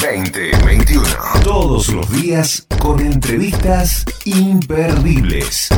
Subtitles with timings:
[0.00, 1.04] 2021.
[1.42, 5.68] Todos los días con entrevistas imperdibles.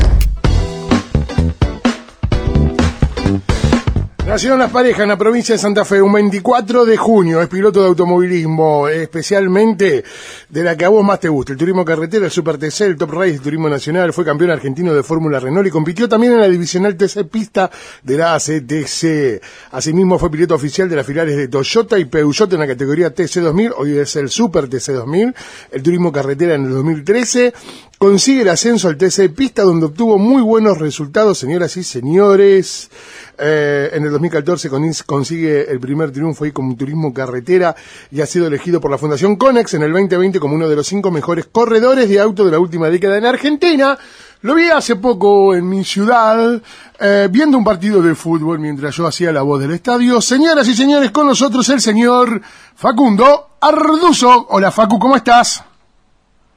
[4.31, 7.41] Nacieron las parejas en la provincia de Santa Fe un 24 de junio.
[7.41, 10.05] Es piloto de automovilismo, especialmente
[10.47, 11.51] de la que a vos más te gusta.
[11.51, 14.13] El turismo carretera, el Super TC, el Top Race, el turismo nacional.
[14.13, 17.69] Fue campeón argentino de Fórmula Renault y compitió también en la divisional TC Pista
[18.03, 19.41] de la ACTC.
[19.71, 23.73] Asimismo fue piloto oficial de las filiales de Toyota y Peugeot en la categoría TC2000.
[23.75, 25.35] Hoy es el Super TC2000.
[25.73, 27.53] El turismo carretera en el 2013
[28.01, 32.89] consigue el ascenso al TC Pista donde obtuvo muy buenos resultados, señoras y señores.
[33.37, 34.71] Eh, en el 2014
[35.05, 37.75] consigue el primer triunfo ahí como turismo carretera
[38.09, 40.87] y ha sido elegido por la Fundación Conex en el 2020 como uno de los
[40.87, 43.95] cinco mejores corredores de auto de la última década en Argentina.
[44.41, 46.59] Lo vi hace poco en mi ciudad,
[46.99, 50.19] eh, viendo un partido de fútbol mientras yo hacía la voz del estadio.
[50.21, 52.41] Señoras y señores, con nosotros el señor
[52.73, 54.47] Facundo Arduzo.
[54.49, 55.65] Hola Facu, ¿cómo estás?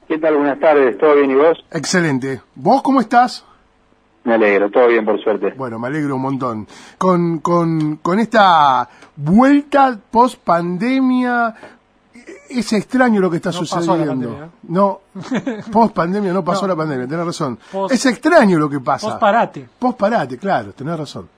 [0.09, 0.37] ¿Qué tal?
[0.37, 1.65] Buenas tardes, ¿todo bien y vos?
[1.71, 2.43] Excelente.
[2.55, 3.45] ¿Vos cómo estás?
[4.25, 5.55] Me alegro, todo bien por suerte.
[5.57, 6.67] Bueno, me alegro un montón.
[6.99, 11.55] Con, con, con esta vuelta post pandemia,
[12.51, 14.51] es extraño lo que está sucediendo.
[14.69, 15.01] no,
[15.73, 17.59] post pandemia no pasó la pandemia, tenés razón.
[17.91, 19.09] es extraño lo que pasa.
[19.09, 19.69] Post parate.
[19.79, 21.29] Post parate, claro, tenés razón.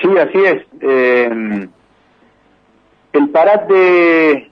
[0.00, 0.66] Sí, así es.
[0.80, 1.68] Eh,
[3.12, 4.50] el parate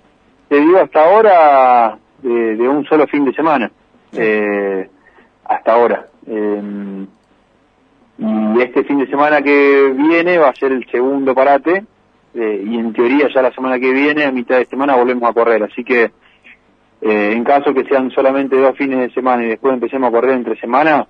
[0.48, 3.70] se dio hasta ahora de, de, un solo fin de semana.
[4.12, 4.89] Eh,
[5.44, 6.06] hasta ahora.
[6.27, 7.06] Eh,
[8.19, 11.84] y este fin de semana que viene va a ser el segundo parate
[12.34, 15.33] eh, y en teoría ya la semana que viene, a mitad de semana, volvemos a
[15.33, 15.62] correr.
[15.62, 16.11] Así que
[17.00, 20.33] eh, en caso que sean solamente dos fines de semana y después empecemos a correr
[20.33, 21.06] entre semana,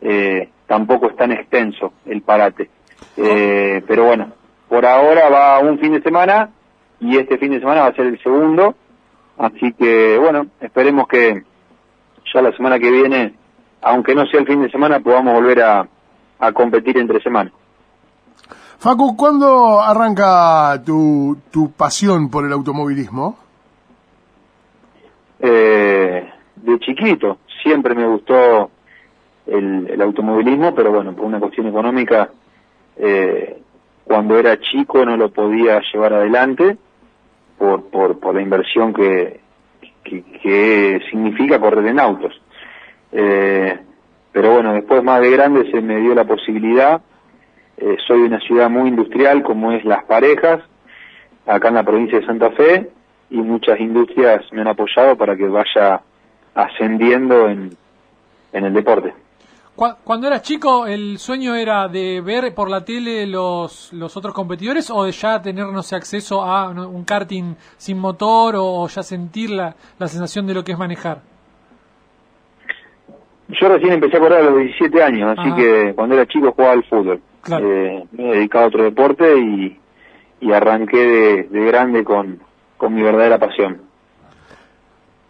[0.00, 2.70] eh, tampoco es tan extenso el parate.
[3.16, 4.32] Eh, pero bueno,
[4.68, 6.50] por ahora va un fin de semana
[7.04, 8.74] y este fin de semana va a ser el segundo.
[9.38, 11.42] Así que bueno, esperemos que
[12.32, 13.34] ya la semana que viene
[13.84, 15.86] aunque no sea el fin de semana, podamos volver a,
[16.52, 17.52] competir entre semanas.
[18.78, 23.38] Facu, ¿cuándo arranca tu, tu pasión por el automovilismo?
[25.40, 28.70] Eh, de chiquito, siempre me gustó
[29.46, 32.30] el, automovilismo, pero bueno, por una cuestión económica,
[32.96, 33.62] eh,
[34.04, 36.76] cuando era chico no lo podía llevar adelante
[37.58, 39.40] por, por, por la inversión que,
[40.04, 42.40] que significa correr en autos.
[43.12, 43.78] Eh,
[44.32, 47.00] pero bueno, después más de grande se me dio la posibilidad.
[47.76, 50.60] Eh, soy de una ciudad muy industrial como es Las Parejas,
[51.46, 52.90] acá en la provincia de Santa Fe,
[53.30, 56.00] y muchas industrias me han apoyado para que vaya
[56.54, 57.70] ascendiendo en,
[58.52, 59.12] en el deporte.
[59.76, 64.88] Cuando eras chico, ¿el sueño era de ver por la tele los, los otros competidores
[64.88, 69.50] o de ya tener, no sé, acceso a un karting sin motor o ya sentir
[69.50, 71.22] la, la sensación de lo que es manejar?
[73.48, 76.74] Yo recién empecé a correr a los 17 años, así que cuando era chico jugaba
[76.74, 77.20] al fútbol.
[77.48, 79.76] Eh, me he dedicado a otro deporte y,
[80.40, 82.38] y arranqué de, grande con,
[82.76, 83.82] con mi verdadera pasión.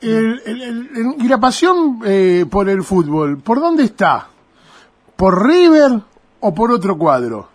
[0.03, 4.28] y la pasión eh, por el fútbol, ¿por dónde está?
[5.24, 6.02] ¿Por River
[6.40, 7.48] o por otro cuadro?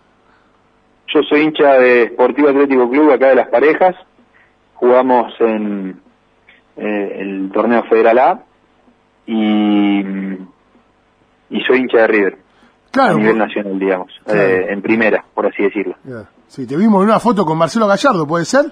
[1.06, 3.94] Yo soy hincha de Sportivo Atlético Club, acá de las parejas.
[4.74, 6.00] Jugamos en
[6.76, 8.42] eh, el torneo Federal A
[9.24, 12.38] y, y soy hincha de River.
[12.98, 15.94] a nivel nacional, digamos, eh, en primera, por así decirlo.
[16.48, 18.64] Sí, te vimos en una foto con Marcelo Gallardo, ¿puede ser?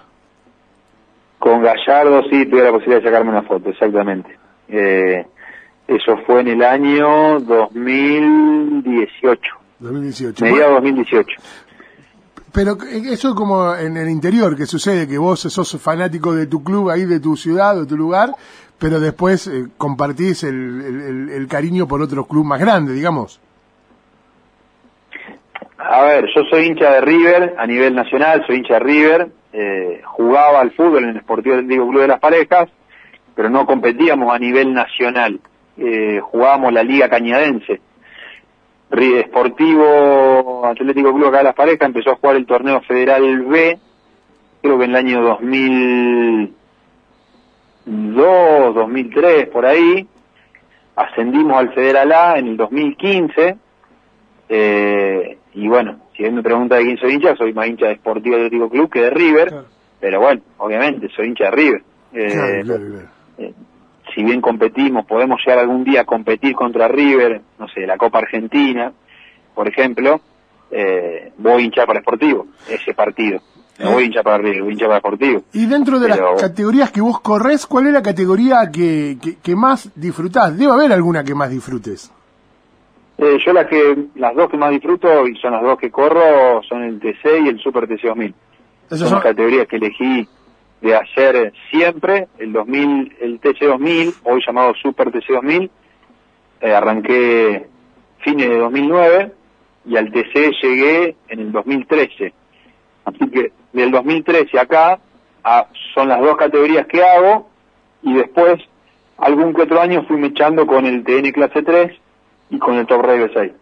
[1.38, 4.36] Con Gallardo sí tuve la posibilidad de sacarme una foto, exactamente.
[4.68, 5.24] Eh,
[5.88, 9.40] eso fue en el año 2018.
[9.80, 10.44] 2018.
[10.44, 11.40] Mediados 2018.
[12.52, 12.76] Pero
[13.10, 16.90] eso es como en el interior que sucede, que vos sos fanático de tu club
[16.90, 18.32] ahí, de tu ciudad, de tu lugar,
[18.78, 23.40] pero después eh, compartís el, el, cariño por otro club más grande, digamos.
[25.78, 30.02] A ver, yo soy hincha de River a nivel nacional, soy hincha de River, eh,
[30.04, 32.68] jugaba al fútbol en el Sportivo Atlético Club de las Parejas,
[33.34, 35.40] pero no competíamos a nivel nacional,
[35.78, 37.80] eh, jugábamos la Liga Cañadense.
[39.26, 43.78] Sportivo Atlético Club acá de las Parejas empezó a jugar el torneo federal B,
[44.62, 46.54] creo que en el año 2000
[47.88, 50.06] 2002, 2003, por ahí.
[50.96, 53.56] Ascendimos al Federal A en el 2015.
[54.48, 57.96] Eh, y bueno, si él me pregunta de quién soy hincha, soy más hincha de
[57.96, 59.54] Sportivo Atlético Club que de River.
[60.00, 61.82] Pero bueno, obviamente soy hincha de River.
[62.12, 62.64] Eh,
[63.38, 63.52] eh,
[64.14, 68.18] si bien competimos, podemos llegar algún día a competir contra River, no sé, la Copa
[68.18, 68.92] Argentina,
[69.54, 70.20] por ejemplo,
[71.38, 73.40] voy a hinchar para Sportivo, ese partido.
[73.78, 75.42] No voy hincha para arriba, voy hincha para deportivo.
[75.52, 79.36] Y dentro de Pero- las categorías que vos corres, ¿cuál es la categoría que, que,
[79.36, 80.58] que más disfrutás?
[80.58, 82.12] Debe haber alguna que más disfrutes.
[83.18, 86.60] Eh, yo las que las dos que más disfruto y son las dos que corro
[86.68, 88.34] son el TC y el Super TC 2000.
[88.86, 90.28] Esas son son- las categorías que elegí
[90.80, 95.70] de hacer siempre, el 2000, el TC 2000, hoy llamado Super TC 2000,
[96.60, 97.66] eh, arranqué
[98.18, 99.32] fines de 2009
[99.86, 102.32] y al TC llegué en el 2013.
[103.04, 104.98] Así que del 2013 acá
[105.94, 107.48] son las dos categorías que hago
[108.02, 108.60] y después
[109.16, 111.92] algún que otro año fui mechando con el TN clase 3
[112.50, 113.52] y con el Top Race 6.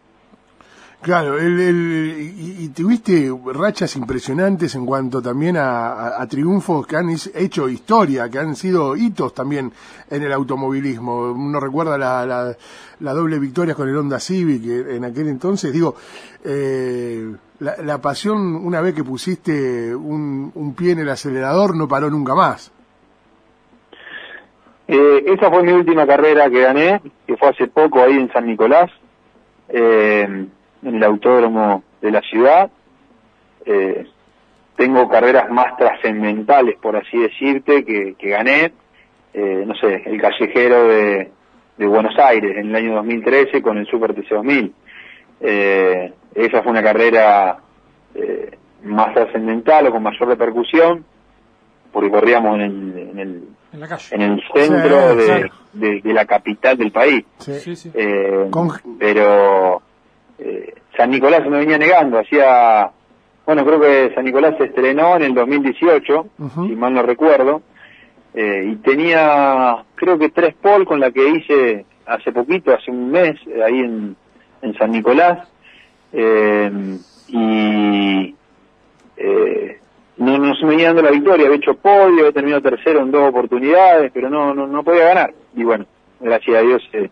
[1.02, 6.96] Claro, el, el- y, y tuviste rachas impresionantes en cuanto también a, a- triunfos que
[6.96, 9.70] han hecho historia, que han sido hitos también
[10.10, 11.30] en el automovilismo.
[11.32, 12.56] Uno recuerda la, la,
[13.00, 15.72] la doble victoria con el Honda Civic en aquel entonces.
[15.72, 15.94] Digo,
[16.44, 21.86] eh, la, la pasión, una vez que pusiste un, un pie en el acelerador, no
[21.86, 22.72] paró nunca más.
[24.88, 28.46] Eh, esa fue mi última carrera que gané, que fue hace poco ahí en San
[28.46, 28.90] Nicolás,
[29.68, 30.46] eh,
[30.86, 32.70] en el autódromo de la ciudad.
[33.64, 34.06] Eh,
[34.76, 38.72] tengo carreras más trascendentales, por así decirte, que, que gané.
[39.34, 41.30] Eh, no sé, el callejero de,
[41.76, 44.74] de Buenos Aires en el año 2013 con el Super TC 2000.
[45.40, 47.58] Eh, esa fue una carrera
[48.14, 48.50] eh,
[48.84, 51.04] más trascendental o con mayor repercusión,
[51.92, 53.42] porque corríamos en el, en el
[53.72, 54.14] En la calle.
[54.14, 57.24] en el centro Sí, de, de- de la capital del país.
[57.38, 57.54] Sí.
[57.60, 57.90] Sí, sí.
[57.94, 59.82] Eh, Con- Pero
[60.38, 62.90] eh, San Nicolás se me venía negando, hacía,
[63.44, 66.66] bueno, creo que San Nicolás se estrenó en el 2018, Ujú.
[66.66, 67.62] si mal no recuerdo,
[68.34, 73.10] eh, y tenía, creo que tres pole con la que hice hace poquito, hace un
[73.10, 74.16] mes, ahí en,
[74.62, 75.48] en San Nicolás,
[76.12, 76.70] eh,
[77.28, 78.34] y
[79.16, 79.78] eh,
[80.18, 83.10] no, no se me venía dando la victoria, había hecho podio, había terminado tercero en
[83.10, 85.34] dos oportunidades, pero no, no, no podía ganar.
[85.54, 85.86] Y bueno,
[86.20, 87.10] gracias a Dios se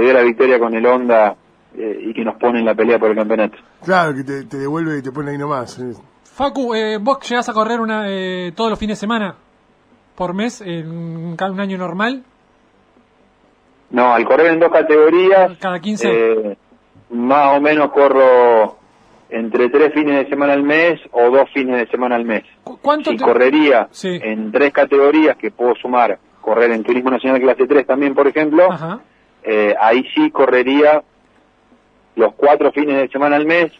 [0.00, 1.36] dio la victoria con el Honda
[1.76, 3.56] eh, y que nos pone en la pelea por el campeonato.
[3.84, 5.78] Claro, que te, te devuelve y te pone ahí nomás.
[5.78, 5.92] eh.
[6.24, 9.34] Facu, eh, vos llegás a correr una, eh, todos los fines de semana
[10.14, 12.22] por mes en un año normal,
[13.90, 16.08] No, al correr en dos categorías, cada 15.
[16.10, 16.56] eh,
[17.10, 18.78] más o menos corro
[19.28, 22.42] entre tres fines de semana al mes o dos fines de semana al mes.
[22.64, 24.18] ¿Cu- ¿Cuánto Si te- correría Sí.
[24.22, 28.68] en tres categorías que puedo sumar, correr en Turismo Nacional clase 3 también, por ejemplo,
[29.42, 31.02] eh, ahí sí correría
[32.16, 33.72] los cuatro fines de semana al mes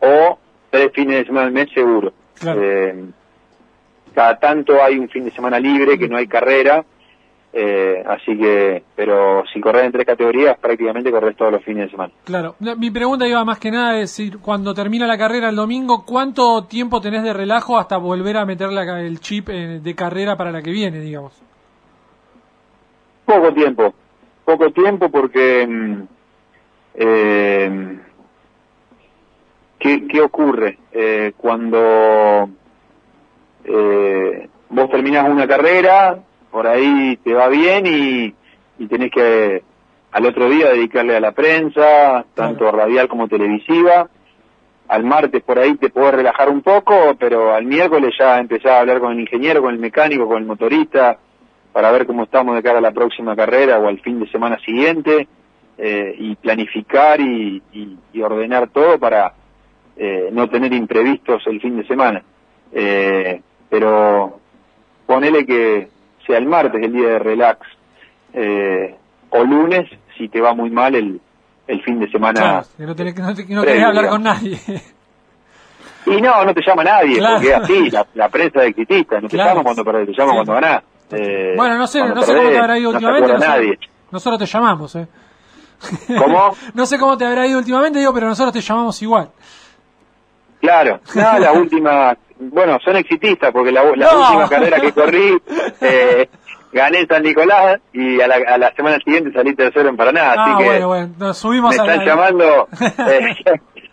[0.00, 0.38] o
[0.70, 2.12] tres fines de semana al mes seguro.
[2.38, 2.60] Claro.
[2.62, 3.04] Eh,
[4.14, 6.84] cada tanto hay un fin de semana libre que no hay carrera,
[7.56, 11.90] eh, así que, pero si corres en tres categorías, prácticamente corres todos los fines de
[11.90, 12.12] semana.
[12.24, 12.56] Claro.
[12.58, 16.64] Mi pregunta iba más que nada a decir, cuando termina la carrera el domingo, ¿cuánto
[16.64, 20.50] tiempo tenés de relajo hasta volver a meter la el chip eh, de carrera para
[20.50, 21.32] la que viene, digamos?
[23.24, 23.94] Poco tiempo,
[24.44, 26.02] poco tiempo porque mm,
[26.94, 27.98] eh,
[29.78, 32.48] ¿qué, qué ocurre Eh, cuando
[33.64, 36.18] eh, vos terminás una carrera,
[36.50, 38.34] por ahí te va bien y,
[38.78, 39.62] y tenés que
[40.12, 44.08] al otro día dedicarle a la prensa, tanto radial como televisiva.
[44.86, 48.80] Al martes por ahí te podés relajar un poco, pero al miércoles ya empezás a
[48.80, 51.18] hablar con el ingeniero, con el mecánico, con el motorista,
[51.72, 54.58] para ver cómo estamos de cara a la próxima carrera o al fin de semana
[54.60, 55.26] siguiente
[55.78, 59.32] eh, y planificar y, y- y ordenar todo para
[59.96, 62.22] eh, no tener imprevistos el fin de semana.
[62.72, 64.38] Eh, pero
[65.06, 65.88] ponele que
[66.26, 67.60] sea el martes el día de relax
[68.32, 68.94] eh,
[69.30, 71.20] o lunes si te va muy mal el,
[71.66, 72.40] el fin de semana.
[72.40, 74.58] Claro, que no tenés, no te- no querés hablar con nadie.
[76.06, 77.34] Y no, no te llama nadie, Claro.
[77.36, 79.50] porque es así, la, la prensa es exitista, no te Claro.
[79.52, 80.36] llama cuando perdés, te llama Sí.
[80.36, 80.82] cuando ganás.
[81.12, 83.24] Eh, bueno, no sé, no sé cómo te habrá ido no últimamente.
[83.32, 83.78] acuerda nosotros, nadie.
[84.10, 85.06] nosotros te llamamos, ¿eh?
[86.18, 86.54] ¿Cómo?
[86.74, 89.28] no sé cómo te habrá ido últimamente, digo, pero nosotros te llamamos igual.
[90.60, 94.20] Claro, no, las últimas, bueno, son exitistas porque la, la No.
[94.20, 95.38] última carrera que corrí,
[95.80, 96.28] eh,
[96.72, 100.32] gané en San Nicolás y a la, a la semana siguiente salí tercero en Paraná,
[100.32, 103.34] ah, así que bueno, bueno, nos subimos me a están llamando eh,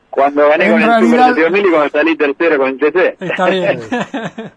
[0.10, 3.18] cuando gané En con el realidad- Super 2000 y cuando salí tercero con el TC.
[3.20, 3.80] Está bien.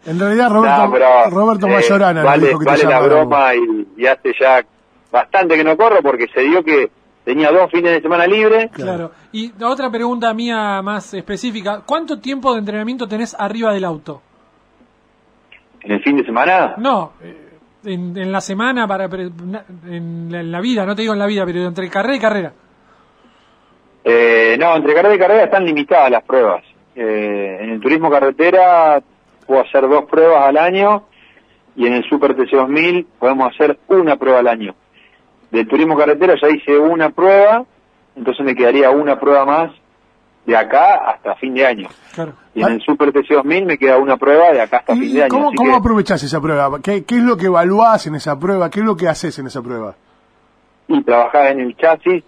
[0.07, 3.55] En realidad, Roberto, No, pero, Roberto eh, Mayorana vale, dijo que te vale la broma
[3.55, 4.65] y, y hace ya
[5.13, 6.91] bastante que no corro porque se dio que
[7.25, 9.13] tenía dos fines de semana libres Claro.
[9.33, 11.83] Y otra pregunta mía más específica.
[11.87, 14.23] ¿Cuánto tiempo de entrenamiento tenés arriba del auto?
[15.85, 16.75] en el fin de semana.
[16.79, 21.13] No, eh, en, en la semana, para en la, en la vida, no te digo
[21.13, 22.53] en la vida, pero entre carrera y carrera.
[24.03, 26.65] Eh, no, entre carrera y carrera están limitadas las pruebas.
[26.97, 29.03] Eh, en el turismo carretera
[29.47, 31.05] puedo hacer dos pruebas al año
[31.77, 34.75] y en el Super TC2000 podemos hacer una prueba al año.
[35.55, 37.65] Del turismo carretera ya hice una prueba,
[38.17, 39.71] entonces me quedaría una prueba más
[40.47, 41.89] de acá hasta fin de año.
[42.15, 42.33] Claro.
[42.55, 45.23] Y en el Super TC2000 me queda una prueba de acá hasta fin ¿Y de
[45.23, 45.31] año.
[45.31, 46.71] cómo, así cómo que- aprovechás esa prueba?
[46.83, 48.69] ¿Qué, ¿Qué es lo que evaluás en esa prueba?
[48.69, 49.95] ¿Qué es lo que haces en esa prueba?
[50.87, 52.23] y trabajás en el chasis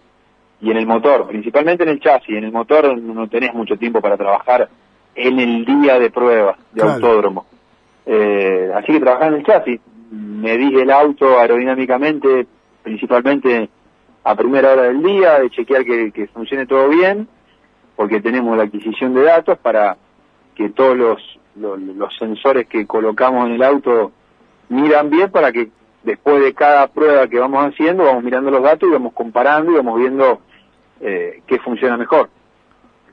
[0.63, 2.31] y en el motor, principalmente en el chasis.
[2.39, 4.69] En el motor no tenés mucho tiempo para trabajar
[5.15, 6.95] en el día de prueba de Claro.
[6.95, 7.45] autódromo.
[8.07, 9.81] Eh, así que trabajás en el chasis.
[10.11, 12.47] Medís el auto aerodinámicamente,
[12.87, 13.69] principalmente
[14.23, 17.27] a primera hora del día, de chequear que, funcione todo bien,
[17.97, 19.97] porque tenemos la adquisición de datos para
[20.55, 24.13] que todos los, los, los sensores que colocamos en el auto
[24.69, 25.69] miran bien para que
[26.05, 29.75] después de cada prueba que vamos haciendo vamos mirando los datos y vamos comparando y
[29.75, 30.41] vamos viendo
[31.01, 32.31] eh, qué funciona mejor.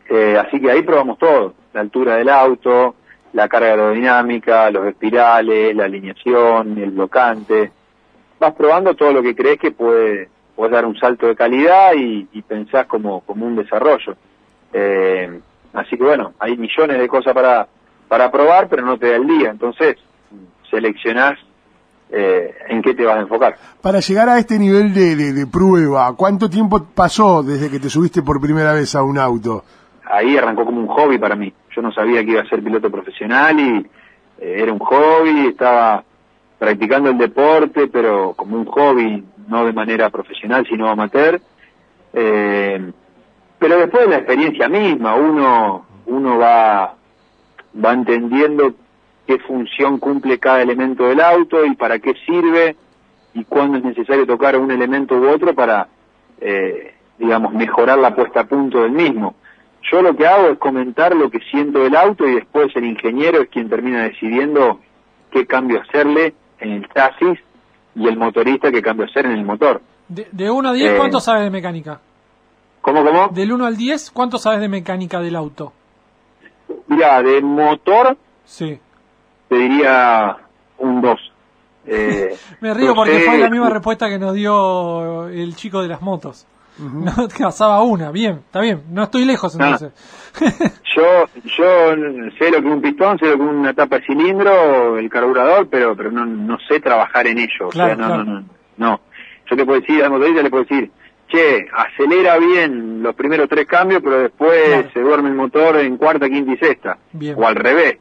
[0.08, 2.94] Eh, así que ahí probamos todo, la altura del auto,
[3.34, 7.72] la carga aerodinámica, los espirales, la alineación, el blocante.
[8.44, 12.28] Vas probando todo lo que crees que puede, puede dar un salto de calidad y,
[12.34, 14.16] y pensás como, como un desarrollo.
[14.74, 15.40] Eh,
[15.74, 17.68] así que bueno, hay millones de cosas para,
[18.10, 19.50] para probar, pero no te da el día.
[19.52, 19.96] Entonces,
[20.70, 21.40] seleccionás
[22.12, 23.56] eh, en qué te vas a enfocar.
[23.82, 27.90] Para llegar a este nivel de, de- de prueba, ¿cuánto tiempo pasó desde que te
[27.90, 29.64] subiste por primera vez a un auto?
[30.06, 31.52] Ahí arrancó como un hobby para mí.
[31.76, 33.78] Yo no sabía que iba a ser piloto profesional y
[34.40, 36.04] eh, era un hobby, estaba
[36.64, 41.42] practicando el deporte, pero como un hobby, no de manera profesional, sino amateur.
[42.14, 42.90] Eh,
[43.60, 46.96] pero después de la experiencia misma, uno, uno va,
[47.84, 48.76] va entendiendo
[49.28, 52.78] qué función cumple cada elemento del auto y para qué sirve
[53.34, 55.90] y cuándo es necesario tocar un elemento u otro para,
[56.40, 59.36] eh, digamos, mejorar la puesta a punto del mismo.
[59.92, 63.42] Yo lo que hago es comentar lo que siento del auto y después el ingeniero
[63.42, 64.80] es quien termina decidiendo
[65.30, 67.40] qué cambio hacerle en el chasis
[67.96, 69.82] y el motorista qué cambio hacer en el motor.
[70.08, 70.96] De, de 1 a 10, Eh.
[70.98, 72.00] ¿cuánto sabes de mecánica?
[72.82, 73.28] ¿Cómo, cómo?
[73.30, 75.74] Del 1 al 10, ¿cuánto sabes de mecánica del auto?
[76.88, 78.80] Mira, de motor Sí.
[79.50, 80.38] te diría
[80.80, 81.20] un 2.
[81.86, 86.02] Eh, Me río porque fue la misma respuesta que nos dio el chico de las
[86.02, 86.48] motos.
[86.80, 89.64] No te pasaba una, bien, está bien, no estoy lejos Ah.
[89.64, 89.94] entonces.
[90.96, 91.26] Yo,
[91.58, 91.96] yo
[92.40, 95.10] sé lo que es un pistón, sé lo que es una tapa de cilindro, el
[95.10, 97.70] carburador, pero pero no, no sé trabajar en ello.
[97.70, 98.24] Claro, o sea, no, claro.
[98.24, 98.46] no, no,
[98.78, 99.00] no.
[99.50, 100.92] Yo te puedo decir, al motorista le puedo decir,
[101.30, 104.90] che, acelera bien los primeros tres cambios, pero después Claro.
[104.94, 106.98] se duerme el motor en cuarta, quinta y sexta.
[107.12, 107.36] Bien.
[107.38, 107.98] O al revés.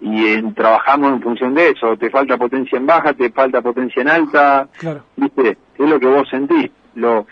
[0.00, 1.96] Y en- trabajamos en función de eso.
[1.96, 4.68] Te falta potencia en baja, te falta potencia en alta.
[4.78, 5.04] Claro.
[5.16, 5.58] ¿Viste?
[5.78, 6.70] Es lo que vos sentís.
[6.96, 7.26] Lo,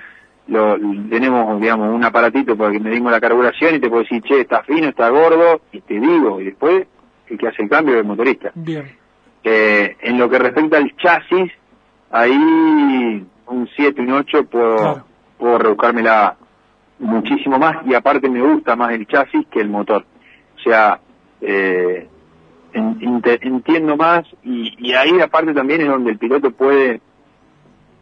[0.50, 0.76] lo,
[1.09, 4.62] tenemos, digamos, un aparatito para que medimos la carburación y te puedo decir, che, está
[4.64, 6.87] fino, está gordo, y te digo, y después
[7.28, 8.50] el que hace el cambio es el motorista.
[8.54, 8.85] Bien.
[9.45, 11.52] Eh, en lo que respecta al chasis,
[12.11, 12.33] ahí
[13.47, 15.04] un 7, un 8 puedo, Claro.
[15.38, 16.37] puedo rebuscármela
[16.99, 20.04] muchísimo más y aparte me gusta más el chasis que el motor.
[20.59, 21.00] O sea,
[21.40, 22.07] eh,
[22.73, 27.00] entiendo más y, y ahí aparte también es donde el piloto puede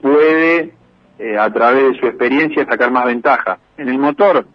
[0.01, 0.73] puede
[1.19, 3.59] eh, a través de su experiencia sacar más ventaja.
[3.77, 4.47] En el motor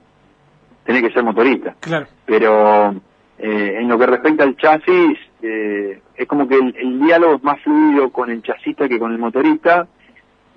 [0.85, 2.07] tenés que ser motorista Claro.
[2.25, 2.91] pero
[3.39, 7.43] eh, en lo que respecta al chasis, eh, es como que el, el diálogo es
[7.43, 9.87] más fluido con el chasista que con el motorista,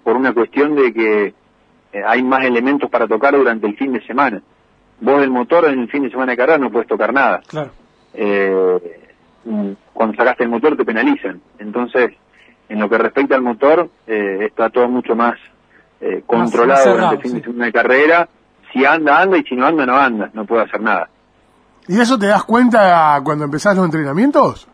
[0.05, 1.35] por una cuestión de que
[1.93, 4.41] eh, hay más elementos para tocar durante el fin de semana.
[5.01, 7.41] Vos del motor en el fin de semana de carrera no puedes tocar nada.
[7.47, 7.71] Claro.
[8.15, 8.81] Eh,
[9.45, 11.41] mm, cuando sacaste el motor te penalizan.
[11.59, 12.13] Entonces,
[12.69, 15.39] en lo que respecta al motor, eh, está todo mucho más
[16.01, 17.37] eh, controlado cerrado, durante el fin sí.
[17.39, 18.29] de semana de carrera.
[18.73, 20.31] Si anda, anda, y si no anda, no anda.
[20.35, 21.09] No puede hacer nada.
[21.89, 24.67] ¿Y eso te das cuenta cuando empezás los entrenamientos?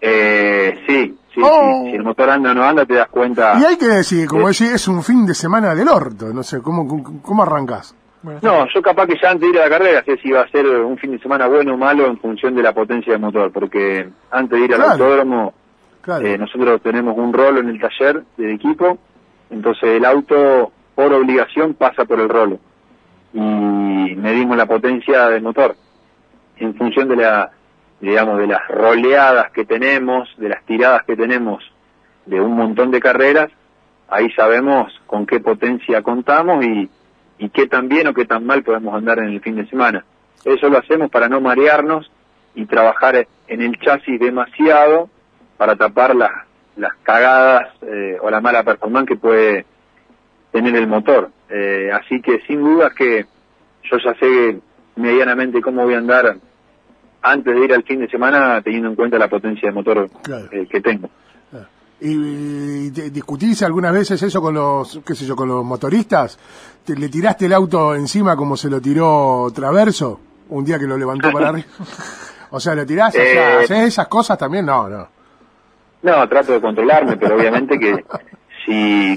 [0.00, 1.82] Eh, sí, sí, Oh.
[1.84, 1.90] sí.
[1.90, 3.58] Si el motor anda o no anda, te das cuenta.
[3.60, 4.52] Y hay que decir, como Eh.
[4.52, 7.94] decís, es un fin de semana del orto, no sé, ¿cómo, cómo, arrancás?
[8.22, 10.40] Bueno, No, yo capaz que ya antes de ir a la carrera sé si iba
[10.42, 13.20] a ser un fin de semana bueno o malo en función de la potencia del
[13.22, 15.54] motor, porque antes de ir al autódromo,
[16.02, 16.26] Claro.
[16.26, 18.98] eh, nosotros tenemos un rolo en el taller del equipo,
[19.52, 22.58] entonces el auto por obligación pasa por el rolo.
[23.32, 25.76] Y medimos la potencia del motor
[26.56, 27.50] en función de la
[28.00, 31.62] digamos de las roleadas que tenemos de las tiradas que tenemos
[32.26, 33.50] de un montón de carreras.
[34.08, 36.90] Ahí sabemos con qué potencia contamos y,
[37.38, 40.04] y qué tan bien o qué tan mal podemos andar en el fin de semana.
[40.44, 42.10] Eso lo hacemos para no marearnos
[42.54, 45.08] y trabajar en el chasis demasiado
[45.56, 46.30] para tapar las
[46.76, 49.66] las cagadas eh, o la mala performance que puede
[50.52, 51.30] tener el motor.
[51.48, 53.26] Eh, así que sin duda que
[53.90, 54.58] yo ya sé
[54.96, 56.36] medianamente cómo voy a andar
[57.22, 60.48] antes de ir al fin de semana teniendo en cuenta la potencia de motor Claro.
[60.52, 61.08] eh, que tengo.
[62.00, 66.36] ¿Y, y te- discutís algunas veces eso con los, qué sé yo, con los motoristas?
[66.84, 70.98] ¿Te- ¿Le tiraste el auto encima como se lo tiró Traverso un día que lo
[70.98, 71.68] levantó para arriba?
[72.50, 73.10] O sea, ¿lo tirás?
[73.14, 74.66] O sea, Eh, ¿haces esas cosas también?
[74.66, 75.06] No, no.
[76.02, 78.04] No, trato de controlarme, pero obviamente que
[78.66, 79.16] si,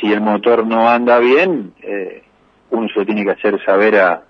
[0.00, 2.22] si el motor no anda bien, eh,
[2.70, 4.22] uno se lo tiene que hacer saber a,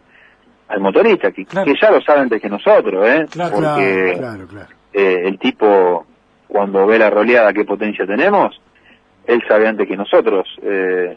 [0.68, 1.66] al motorista, que, Claro.
[1.72, 3.26] que ya lo sabe antes que nosotros, ¿eh?
[3.30, 4.68] Claro, Porque Claro, claro.
[4.92, 6.06] eh, el tipo,
[6.48, 8.60] cuando ve la roleada, qué potencia tenemos,
[9.26, 11.16] él sabe antes que nosotros eh,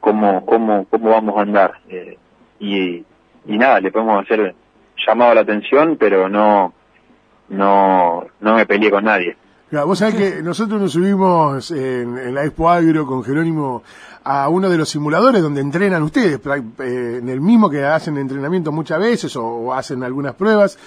[0.00, 1.72] cómo, cómo, cómo vamos a andar.
[1.88, 2.16] Eh,
[2.60, 3.04] y,
[3.46, 4.54] y nada, le podemos hacer
[5.06, 6.74] llamado a la atención, pero no,
[7.48, 9.36] no, no me peleé con nadie.
[9.70, 13.82] Claro, vos sabés que nosotros nos subimos en, en la Expo Agro con Jerónimo
[14.24, 16.40] a uno de los simuladores donde entrenan ustedes,
[16.78, 20.78] eh, en el mismo que hacen entrenamiento muchas veces o, o hacen algunas pruebas.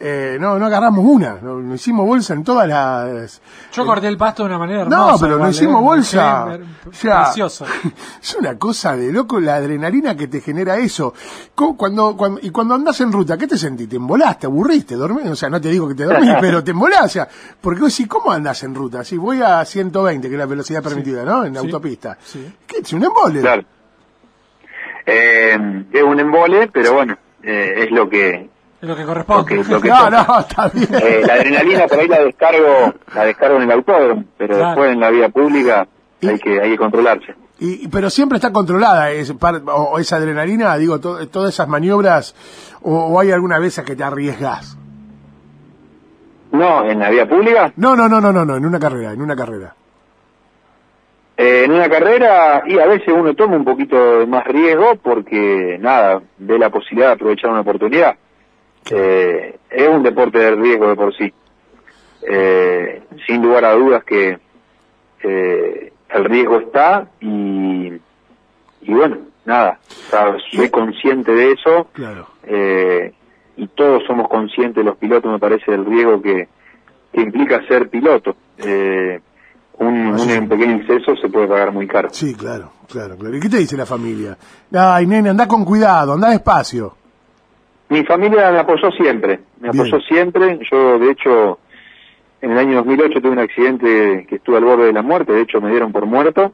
[0.00, 3.42] Eh, no, no agarramos una, no, no hicimos bolsa en todas las...
[3.72, 5.26] Yo corté el pasto de una manera No, hermosa.
[5.26, 5.84] pero no hicimos ¿eh?
[5.84, 6.44] bolsa.
[6.88, 7.66] O sea, Precioso.
[8.22, 11.14] Es una cosa de loco la adrenalina que te genera eso.
[11.76, 13.88] Cuando, cuando, y cuando andás en ruta, ¿qué te sentís?
[13.88, 14.38] ¿Te embolás?
[14.38, 14.86] ¿Te aburrís?
[14.86, 15.26] ¿Te dormís?
[15.26, 17.06] O sea, no te digo que te dormís, pero te embolás.
[17.06, 17.28] O sea,
[17.60, 19.02] porque vos decís, ¿cómo andás en ruta?
[19.02, 21.44] Si voy a 120, que es la velocidad permitida, ¿no?
[21.44, 21.58] En Sí.
[21.58, 22.16] autopista.
[22.24, 22.54] Sí.
[22.68, 22.78] ¿Qué?
[22.78, 23.40] Es un embole.
[23.40, 23.64] Claro.
[25.06, 28.50] Eh, es un embole, pero bueno, eh, es lo que,
[28.80, 29.56] lo que corresponde.
[29.56, 30.88] Lo que- lo que- No, no, está bien.
[30.94, 34.66] eh, la adrenalina por ahí la descargo, la descargo en el autódromo, pero Claro.
[34.68, 35.86] después en la vía pública
[36.20, 37.34] Y- hay que, hay que controlarse.
[37.60, 39.34] Y, pero siempre está controlada es,
[39.66, 42.34] o, esa adrenalina, digo, to- todas esas maniobras,
[42.82, 44.76] o, o hay alguna vez que te arriesgas.
[46.52, 49.20] No, en la vía pública, No, no, no, no, no, no, en una carrera, en
[49.20, 49.74] una carrera.
[51.36, 56.20] eh, en una carrera, y a veces uno toma un poquito más riesgo porque, nada,
[56.38, 58.16] ve la posibilidad de aprovechar una oportunidad.
[58.96, 61.32] Eh, es un deporte de riesgo de por sí.
[62.22, 64.38] Eh, sin lugar a dudas que
[65.22, 67.92] eh, el riesgo está y,
[68.82, 72.26] y bueno, nada, o sea, soy consciente de eso Claro.
[72.44, 73.12] eh,
[73.56, 76.48] y todos somos conscientes, los pilotos, me parece, del riesgo que,
[77.12, 78.36] que implica ser piloto.
[78.58, 79.20] Eh,
[79.78, 80.38] un, Así es.
[80.40, 82.08] un pequeño exceso se puede pagar muy caro.
[82.12, 83.36] Sí, claro, claro, claro.
[83.36, 84.36] ¿Y qué te dice la familia?
[84.72, 86.94] Ay, nene, anda con cuidado, anda despacio.
[87.90, 89.80] Mi familia me apoyó siempre, me Bien.
[89.86, 90.58] apoyó siempre.
[90.70, 91.58] Yo, de hecho,
[92.42, 95.42] en el año 2008 tuve un accidente que estuve al borde de la muerte, de
[95.42, 96.52] hecho me dieron por muerto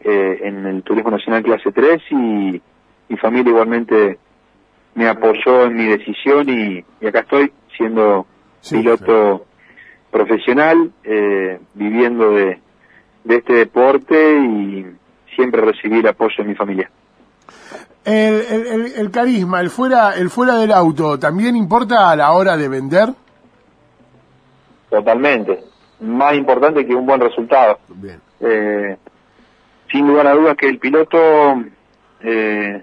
[0.00, 2.14] eh, en el Turismo Nacional Clase 3 y
[3.08, 4.18] mi familia igualmente
[4.94, 8.26] me apoyó en mi decisión y, y acá estoy siendo
[8.60, 9.44] Sí, piloto claro.
[10.10, 12.58] profesional, eh, viviendo de,
[13.24, 14.86] de este deporte y
[15.34, 16.90] siempre recibí el apoyo de mi familia.
[18.04, 22.32] El, el, el- el carisma, el fuera, el fuera del auto, ¿también importa a la
[22.32, 23.08] hora de vender?
[24.90, 25.60] Totalmente.
[26.00, 27.78] Más importante que un buen resultado.
[27.88, 28.20] Bien.
[28.40, 28.96] Eh,
[29.90, 31.18] sin lugar a dudas que el piloto,
[32.20, 32.82] eh,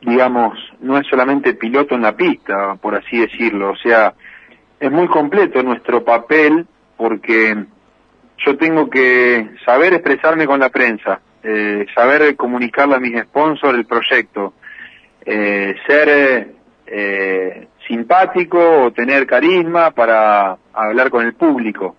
[0.00, 3.70] digamos, no es solamente piloto en la pista, por así decirlo.
[3.72, 4.14] O sea,
[4.80, 7.64] es muy completo nuestro papel porque
[8.44, 13.86] yo tengo que saber expresarme con la prensa, eh, saber comunicarle a mis sponsors el
[13.86, 14.54] proyecto,
[15.24, 16.54] eh, ser
[16.86, 21.94] eh, simpático o tener carisma para hablar con el público.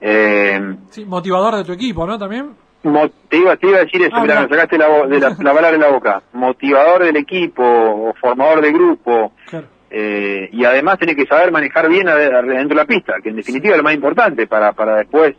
[0.00, 2.18] Eh, Sí, motivador de tu equipo, ¿no?
[2.18, 2.50] También.
[3.28, 5.36] te, iba, te iba a decir eso, Ah, mirá, me sacaste la, de la, la
[5.36, 6.22] palabra de la boca.
[6.32, 9.32] Motivador del equipo o formador de grupo.
[9.48, 9.66] Claro.
[9.90, 13.74] eh, y además tenés que saber manejar bien adentro de la pista, que en definitiva
[13.74, 15.34] es lo más importante para, para después.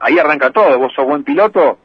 [0.00, 0.78] Ahí arranca todo.
[0.78, 1.78] Vos sos buen piloto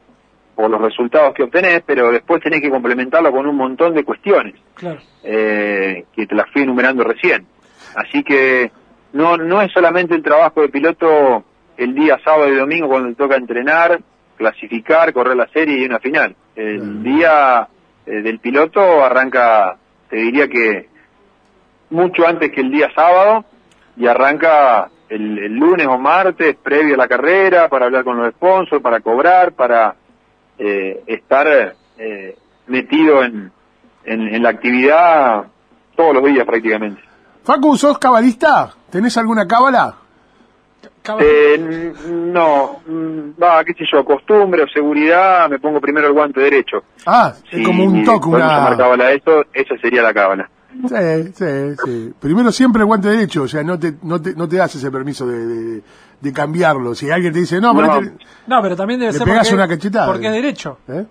[0.54, 4.54] por los resultados que obtenés, pero después tenés que complementarlo con un montón de cuestiones
[4.74, 4.98] Claro.
[5.22, 7.46] eh, que te las fui enumerando recién.
[7.94, 8.70] Así que
[9.12, 11.44] no no es solamente el trabajo de piloto
[11.76, 14.00] el día sábado y domingo cuando te toca entrenar,
[14.36, 16.34] clasificar, correr la serie y una final.
[16.56, 16.92] El Claro.
[17.02, 17.68] día
[18.06, 19.76] eh, del piloto arranca,
[20.08, 20.88] te diría que
[21.90, 23.44] mucho antes que el día sábado
[23.96, 28.30] y arranca el, el lunes o martes previo a la carrera para hablar con los
[28.34, 29.94] sponsors, para cobrar, para
[30.60, 33.50] eh, estar eh, metido en,
[34.04, 35.44] en, en la actividad
[35.96, 37.00] todos los días prácticamente.
[37.42, 38.72] Facu, ¿sos cabalista?
[38.90, 39.96] ¿Tenés alguna cábala?
[41.18, 46.40] Eh, no, mm, va, qué sé yo, costumbre o seguridad, me pongo primero el guante
[46.40, 46.84] derecho.
[47.06, 48.76] Ah, es como un toque, una...
[48.76, 50.50] cábala eso, esa sería la cábala.
[50.72, 52.14] Sí, sí, sí.
[52.20, 54.90] Primero siempre el guante derecho, o sea, no te, no te, no te das ese
[54.90, 55.82] permiso de, de,
[56.20, 56.94] de cambiarlo.
[56.94, 57.80] Si alguien te dice, no, No.
[57.80, 58.12] ponete-
[58.46, 60.06] No, pero también debe Le ser pegás porque, una cachetada.
[60.12, 60.78] porque es derecho.
[60.88, 61.04] ¿eh?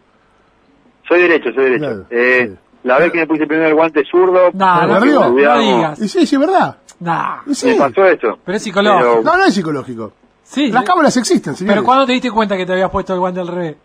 [1.07, 1.85] Soy derecho, soy derecho.
[1.85, 2.57] Claro, Eh, sí.
[2.83, 5.99] la vez que me puse primero el guante zurdo, No, ¿Te no, digas.
[5.99, 6.77] Y sí, sí, ¿verdad?
[6.99, 7.37] Nah.
[7.47, 7.67] Y sí.
[7.67, 8.39] me pasó eso.
[8.45, 8.99] Pero es psicológico.
[9.09, 10.13] Pero- No, no es psicológico.
[10.43, 10.71] Sí.
[10.71, 11.75] Las cábalas existen, señores.
[11.77, 13.75] Pero ¿cuándo te diste cuenta que te habías puesto el guante al revés?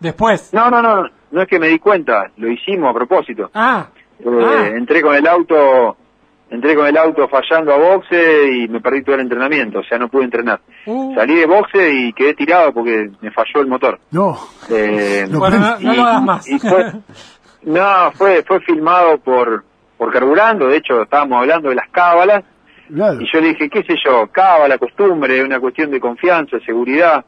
[0.00, 0.52] Después.
[0.52, 3.50] No, no, no, no es que me di cuenta, lo hicimos a propósito.
[3.54, 3.86] Ah.
[4.18, 4.66] Eh, Ah.
[4.76, 5.96] Entré con el auto,
[6.50, 9.98] entré con el auto fallando a boxe y me perdí todo el entrenamiento, o sea,
[9.98, 10.60] no pude entrenar.
[10.86, 11.14] Uh.
[11.14, 13.98] Salí de boxe y quedé tirado porque me falló el motor.
[14.10, 14.38] No.
[14.70, 16.48] Eh, Bueno, no, y- no lo hagas más.
[16.48, 16.92] y fue-
[17.64, 19.64] no, fue, fue filmado por,
[19.96, 22.44] por Carburando, de hecho estábamos hablando de las cábalas,
[22.94, 23.18] Claro.
[23.20, 27.24] y yo le dije, qué sé yo, cábala, costumbre, una cuestión de confianza, seguridad,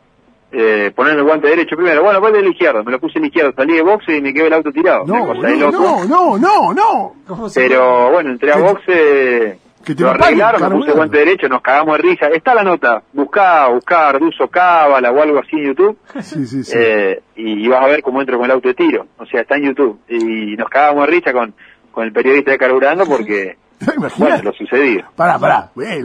[0.58, 3.52] eh, poner el guante derecho primero, bueno, pues del izquierdo, me lo puse el izquierdo,
[3.54, 5.72] salí de boxe y me quedó el auto tirado, No, cosa no, loco.
[5.72, 7.12] no, no, no, no.
[7.26, 11.18] ¿Cómo se- Pero bueno, entré a boxe, que te lo arreglaron, me puse el guante
[11.18, 12.26] derecho, nos cagamos de risa.
[12.28, 16.72] Está la nota, buscá, buscá Arduzo Cábala o algo así en YouTube, Sí, sí, sí.
[16.76, 19.06] eh, y, y vas a ver cómo entro con el auto de tiro.
[19.18, 20.00] O sea, está en YouTube.
[20.08, 21.54] Y nos cagamos de risa con,
[21.92, 23.56] con el periodista de Carburando porque,
[23.96, 24.42] Imagínate.
[24.42, 25.04] lo sucedido.
[25.14, 25.70] Pará, pará.
[25.82, 26.02] Eh,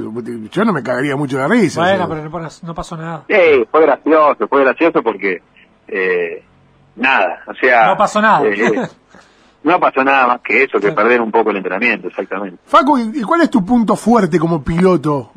[0.51, 1.81] yo no me cagaría mucho de risa.
[1.81, 2.29] Bueno, o sea.
[2.29, 3.23] pero no, pasó nada.
[3.27, 5.41] Eh, fue gracioso, fue gracioso porque,
[5.87, 6.43] eh,
[6.95, 7.87] nada, o sea...
[7.87, 8.45] No pasó nada.
[8.47, 8.87] eh,
[9.63, 10.95] no pasó nada más que eso, que Claro.
[10.95, 12.57] perder un poco el entrenamiento, exactamente.
[12.65, 15.31] Facu, ¿y y cuál es tu punto fuerte como piloto?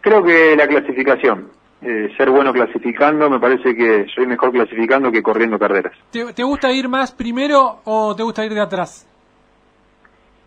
[0.00, 1.48] Creo que la clasificación,
[1.82, 5.92] eh, ser bueno clasificando, me parece que soy mejor clasificando que corriendo carreras.
[6.10, 9.06] ¿Te, te gusta ir más primero o te gusta ir de atrás?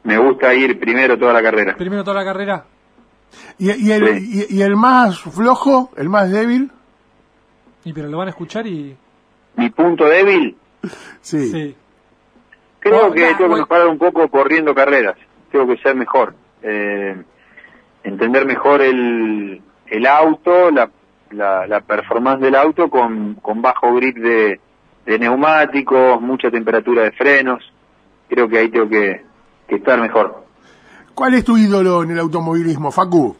[0.03, 1.75] Me gusta ir primero toda la carrera.
[1.75, 2.65] Primero toda la carrera.
[3.57, 4.45] ¿Y, y el, Sí.
[4.49, 6.71] y, y el más flojo, el más débil?
[7.85, 8.95] Y pero lo van a escuchar y...
[9.55, 10.55] Mi punto débil,
[11.21, 11.47] Sí.
[11.51, 11.75] Sí.
[12.79, 15.15] creo que nah, tengo que mejorar un poco corriendo carreras.
[15.51, 16.33] Tengo que ser mejor.
[16.63, 17.15] Eh,
[18.03, 20.89] entender mejor el, el auto, la,
[21.31, 24.59] la, la performance del auto con, con bajo grip de,
[25.05, 27.63] de neumáticos, mucha temperatura de frenos.
[28.29, 29.23] Creo que ahí tengo que
[29.75, 30.43] estar mejor.
[31.13, 33.35] ¿Cuál es tu ídolo en el automovilismo, Facu?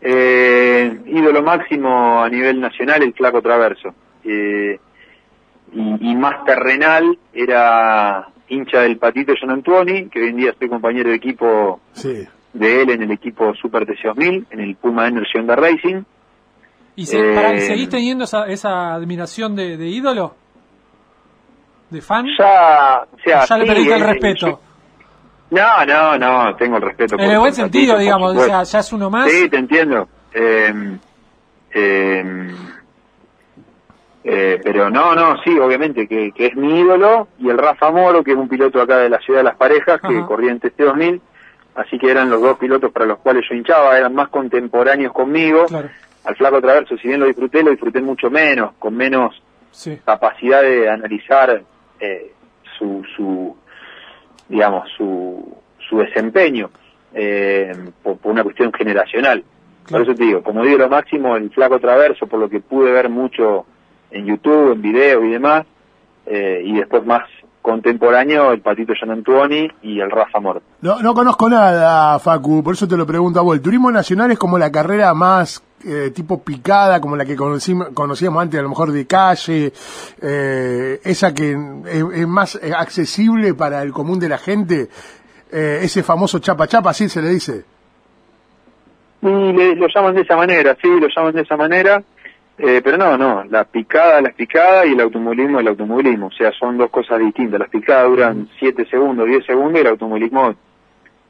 [0.00, 3.94] Eh, ídolo máximo a nivel nacional, el Flaco Traverso.
[4.24, 4.78] Eh,
[5.72, 10.68] y, y más terrenal era hincha del Patito John Antuoni, que hoy en día soy
[10.68, 12.26] compañero de equipo Sí.
[12.52, 16.02] de él en el equipo Super TC2000, en el Puma Energy Honda Racing.
[16.96, 20.34] ¿Y, se- Eh, pará, ¿y seguís teniendo esa, esa admiración de, de ídolo?
[21.90, 22.26] ¿De fan?
[22.38, 24.46] Ya, o sea, ¿O ya le perdiste el eh, respeto?
[24.46, 24.60] yo-
[25.50, 27.14] no, no, no, tengo el respeto.
[27.16, 29.30] en por- el buen sentido, por digamos, o sea, ya es uno más.
[29.30, 30.08] Sí, te entiendo.
[30.34, 30.98] Eh,
[31.72, 32.54] eh,
[34.24, 38.22] eh, pero no, no, sí, obviamente que, que es mi ídolo y el Rafa Moro,
[38.22, 40.26] que es un piloto acá de la ciudad de Las Parejas, que Ajá.
[40.26, 41.20] corría en TC2000,
[41.76, 45.66] así que eran los dos pilotos para los cuales yo hinchaba, eran más contemporáneos conmigo.
[45.66, 45.88] Claro,
[46.24, 49.98] Al Flaco Traverso, si bien lo disfruté, lo disfruté mucho menos, con menos sí.
[50.04, 51.62] capacidad de analizar
[52.00, 52.32] eh,
[52.76, 53.56] su, su,
[54.48, 55.56] digamos, su,
[55.88, 56.70] su desempeño
[57.14, 59.44] eh, por, por una cuestión generacional.
[59.84, 60.04] Claro.
[60.04, 62.92] Por eso te digo, como digo lo máximo, el flaco traverso, por lo que pude
[62.92, 63.64] ver mucho
[64.10, 65.66] en YouTube, en videos y demás,
[66.26, 67.22] eh, y después más
[67.62, 70.62] contemporáneo, el Patito Gian Antuoni y el Rafa Mort.
[70.80, 73.56] No, no conozco nada, Facu, por eso te lo pregunto a vos.
[73.56, 77.88] El turismo nacional es como la carrera más eh, tipo picada, como la que conocimos,
[77.94, 79.72] conocíamos antes, a lo mejor de calle,
[80.22, 81.52] eh, esa que
[81.86, 84.88] es, es más accesible para el común de la gente,
[85.52, 87.64] eh, ese famoso chapa chapa, así se le dice.
[89.22, 92.02] Y le- lo llaman de esa manera, sí, lo llaman de esa manera,
[92.58, 96.52] eh, pero no, no, la picada, la picada y el automovilismo, el automovilismo, o sea,
[96.52, 97.60] son dos cosas distintas.
[97.60, 100.54] Las picadas duran 7 segundos, 10 segundos y el automovilismo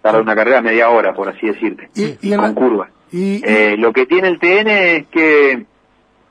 [0.02, 2.90] tarda una carrera media hora, por así decirte, Y, con la- curvas.
[3.12, 5.66] Y- y- Eh, lo que tiene el TN es que eh,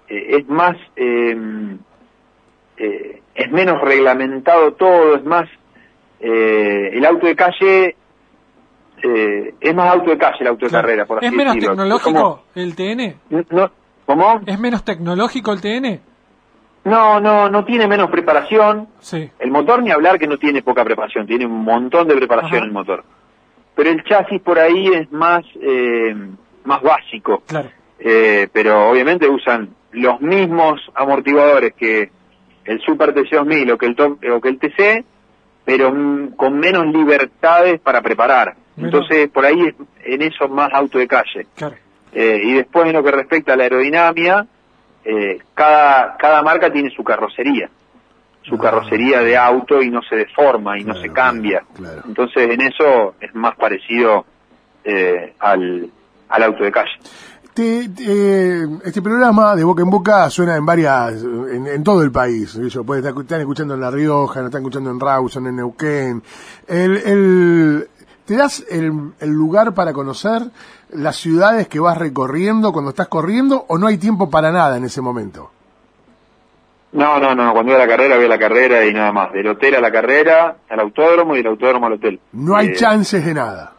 [0.10, 1.36] es más, eh,
[2.78, 5.50] eh, es menos reglamentado todo, es más,
[6.20, 7.96] eh, el auto de calle,
[9.04, 10.88] eh, es más auto de calle el auto de Claro.
[10.88, 11.76] carrera, por así ¿Es menos decirlo.
[11.76, 13.16] tecnológico el TN?
[13.52, 13.72] no,
[14.06, 14.42] ¿Cómo?
[14.46, 16.00] ¿Es menos tecnológico el TN?
[16.86, 18.88] No, no, no tiene menos preparación.
[19.00, 19.30] Sí.
[19.40, 22.66] El motor ni hablar que no tiene poca preparación, tiene un montón de preparación Ajá.
[22.66, 23.04] el motor.
[23.76, 26.16] Pero el chasis por ahí es más, eh,
[26.68, 27.42] más básico.
[27.48, 27.70] Claro.
[28.00, 32.12] Eh, pero obviamente usan los mismos amortiguadores que
[32.66, 35.04] el Super TC2000 o que el, Top- o que el TC,
[35.66, 38.56] pero mm, con menos libertades para preparar.
[38.78, 39.76] Entonces, por ahí es,
[40.06, 41.48] en eso es más auto de calle.
[41.56, 41.76] Claro.
[42.14, 44.46] Eh, y después en lo que respecta a la aerodinámica,
[45.04, 47.70] eh, cada, cada marca tiene su carrocería,
[48.44, 48.60] su Ah.
[48.62, 51.64] carrocería de auto y no se deforma y no se cambia.
[51.74, 52.02] claro, claro.
[52.08, 54.26] Entonces en eso es más parecido
[54.84, 55.90] eh, al,
[56.30, 56.92] al auto de calle.
[57.54, 62.12] te- te- este programa de boca en boca suena en varias, en, en todo el
[62.12, 62.56] país.
[62.56, 66.24] Ellos pueden estar, están escuchando en La Rioja, están escuchando en Rawson, en Neuquén.
[66.68, 67.88] El, el-
[68.26, 70.42] ¿Te das el, el lugar para conocer
[70.92, 74.84] las ciudades que vas recorriendo cuando estás corriendo o no hay tiempo para nada en
[74.84, 75.50] ese momento?
[76.92, 79.32] No, no, no, cuando voy a la carrera, voy a la carrera y nada más.
[79.34, 82.20] Del hotel a la carrera, al autódromo y del autódromo al hotel.
[82.34, 83.74] No hay Eh, chances de nada.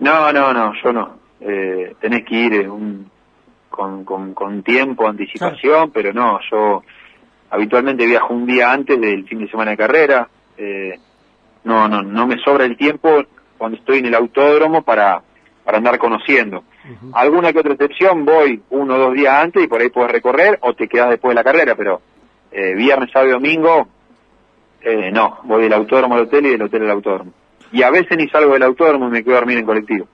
[0.00, 1.16] No, no, no, yo no.
[1.40, 3.10] Eh, tenés que ir eh, un-
[3.70, 6.82] con, con, con tiempo, anticipación, pero no, yo
[7.50, 10.28] habitualmente viajo un día antes del fin de semana de carrera.
[10.56, 10.98] Eh,
[11.64, 13.22] no, no, no me sobra el tiempo
[13.56, 15.22] cuando estoy en el autódromo para,
[15.64, 16.64] para andar conociendo.
[17.12, 20.58] Alguna que otra excepción, voy uno o dos días antes y por ahí puedes recorrer
[20.62, 22.00] o te quedas después de la carrera, pero
[22.50, 23.86] eh, viernes, sábado y domingo,
[24.80, 27.32] eh, no, voy del autódromo al hotel y del hotel al autódromo.
[27.72, 30.08] Y a veces ni salgo del autódromo y me quedo a dormir en colectivo.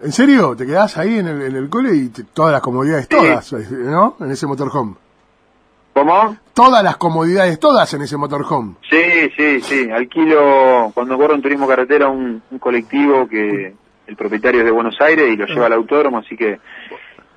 [0.00, 0.54] ¿En serio?
[0.56, 3.16] ¿Te quedás ahí en el, en el cole y te- todas las comodidades, Sí.
[3.16, 4.16] todas, ¿no?
[4.20, 4.94] En ese motorhome.
[5.94, 6.36] ¿Cómo?
[6.54, 8.74] Todas las comodidades, todas en ese motorhome.
[8.90, 9.90] Sí, sí, sí.
[9.90, 13.74] Alquilo, cuando corro en turismo carretera, un, un colectivo que
[14.06, 16.58] el propietario es de Buenos Aires y lo lleva al autódromo, así que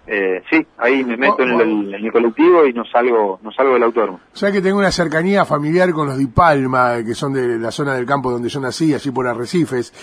[0.07, 3.73] eh, sí, ahí me meto en el, en el colectivo y no salgo, no salgo
[3.73, 4.19] del autódromo.
[4.33, 7.93] Sea que tengo una cercanía familiar con los Di Palma, que son de la zona
[7.95, 9.93] del campo donde yo nací, allí por Arrecifes.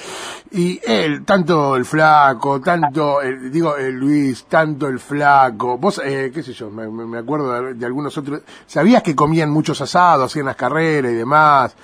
[0.51, 5.79] Y él, tanto el flaco, tanto, el- digo, el Luis, tanto el flaco.
[5.79, 8.43] Vos, eh, qué sé yo, me, me- me acuerdo de, de algunos otros.
[8.67, 11.77] ¿Sabías que comían muchos asados, hacían las carreras y demás?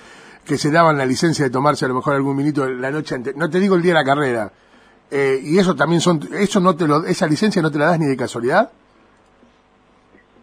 [0.45, 3.35] Que se daban la licencia de tomarse a lo mejor algún minuto la noche antes.
[3.35, 4.51] No te digo el día de la carrera.
[5.11, 7.99] Eh, y eso también son, eso no te lo, esa licencia no te la das
[7.99, 8.69] ni de casualidad.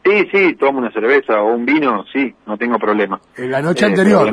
[0.04, 3.20] Sí, sí, tomo una cerveza o un vino, sí, no tengo problema.
[3.36, 4.32] En la noche Eh, anterior.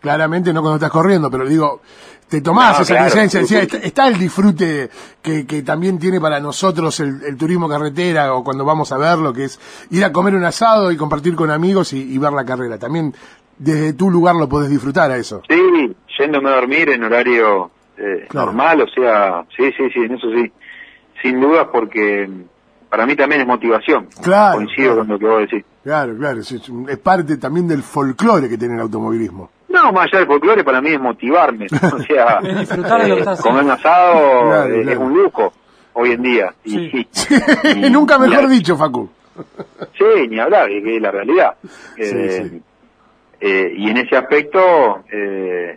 [0.00, 1.80] Claramente no cuando estás corriendo, pero digo,
[2.28, 4.90] te tomás No, esa claro, licencia, sí, está, está el disfrute
[5.22, 9.32] que, que también tiene para nosotros el, el turismo carretera o cuando vamos a verlo,
[9.32, 9.58] que es
[9.90, 12.76] ir a comer un asado y compartir con amigos y, y ver la carrera.
[12.78, 13.14] También
[13.56, 15.42] desde tu lugar lo podés disfrutar a eso.
[15.48, 18.46] sí, yéndome a dormir en horario eh, Claro.
[18.46, 20.50] normal, o sea, sí, sí, sí, en eso sí,
[21.22, 22.28] sin dudas porque
[22.88, 24.08] para mí también es motivación.
[24.22, 24.98] Claro, Coincido claro.
[25.00, 25.64] con lo que vos decís.
[25.82, 29.50] Claro, claro, es, parte también del folclore que tiene el automovilismo.
[29.68, 31.66] No, más allá del folclore, para mí es motivarme.
[31.66, 33.60] O sea, Es disfrutar de lo que estás haciendo.
[33.60, 35.00] comer un asado Claro, eh, es claro.
[35.00, 35.52] un lujo
[35.94, 36.54] hoy en día.
[36.64, 37.34] Y, Sí.
[37.82, 39.10] y- Nunca mejor la- dicho, Facu.
[39.98, 41.54] Sí, ni hablar, es que es la realidad.
[41.96, 42.62] Eh, sí.
[43.40, 45.76] eh, y en ese aspecto, eh,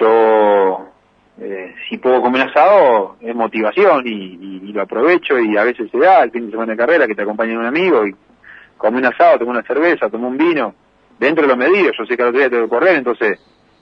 [0.00, 0.86] yo,
[1.44, 6.22] eh, si puedo comer asado, es motivación y, lo aprovecho y a veces se da
[6.22, 8.14] el fin de semana de carrera que te acompaña un amigo y
[8.78, 10.74] come un asado, toma una cerveza, toma un vino,
[11.18, 13.38] dentro de lo medido, yo sé que al otro día tengo que correr, entonces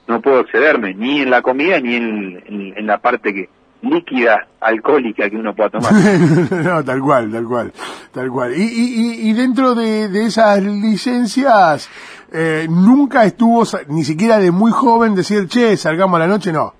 [0.09, 3.49] no puedo excederme ni en la comida ni en, en- la parte que
[3.83, 5.93] líquida, alcohólica que uno pueda tomar.
[6.65, 7.73] no, tal cual, tal cual,
[8.13, 8.53] tal cual.
[8.57, 11.89] Y, y, y- dentro de, esas licencias,
[12.33, 16.80] eh, nunca estuvo, ni siquiera de muy joven, decir, che, salgamos a la noche, no.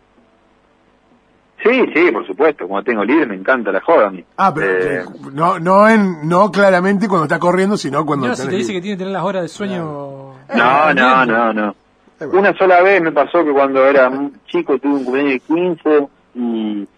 [1.63, 4.25] Sí, sí, por supuesto, cuando tengo libre me encanta la joda a mí.
[4.39, 8.35] Ah, pero Eh, eh, no, no, en, no claramente cuando está corriendo, sino cuando No,
[8.35, 9.85] si te dice que- que tiene que tener las horas de sueño.
[9.85, 11.27] No, no, durmiendo.
[11.27, 11.71] no, no.
[12.19, 12.39] Eh, bueno.
[12.41, 16.07] Una sola vez me pasó que cuando era un chico tuve un cumpleaños de 15
[16.35, 16.89] y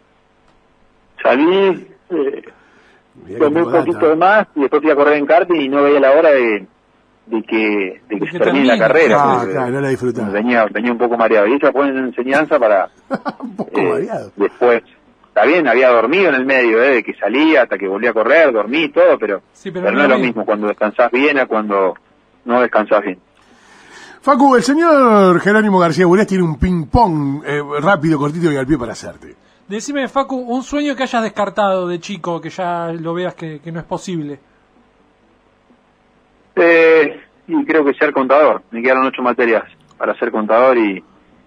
[1.23, 2.43] salí, eh,
[3.39, 6.01] tomé un poquito de más y después fui a correr en karting y no veía
[6.01, 6.67] la hora de,
[7.33, 9.17] de que, de que se termine la carrera.
[9.23, 10.29] Ah, porque claro, no la disfrutaba.
[10.29, 11.47] Venía, venía un poco mareado.
[11.47, 12.91] Y esa fue una enseñanza para
[13.41, 14.33] un poco eh, variado.
[14.37, 14.83] después.
[15.29, 18.13] Está bien, había dormido en el medio, eh, de que salía hasta que volví a
[18.13, 20.27] correr, dormí y todo, pero, Sí, pero pero no no es lo mismo.
[20.27, 21.95] mismo cuando descansás bien a cuando
[22.45, 23.19] no descansás bien.
[24.21, 28.77] Facu, el señor Jerónimo García Burés tiene un ping-pong eh, rápido, cortito y al pie
[28.77, 29.35] para hacerte.
[29.69, 33.73] Decime, Facu, un sueño que hayas descartado de chico, que ya lo veas que, que
[33.73, 34.39] no es posible.
[36.57, 38.63] Eh, y creo que ser contador.
[38.71, 39.65] Me quedaron ocho materias
[39.99, 41.03] para ser contador y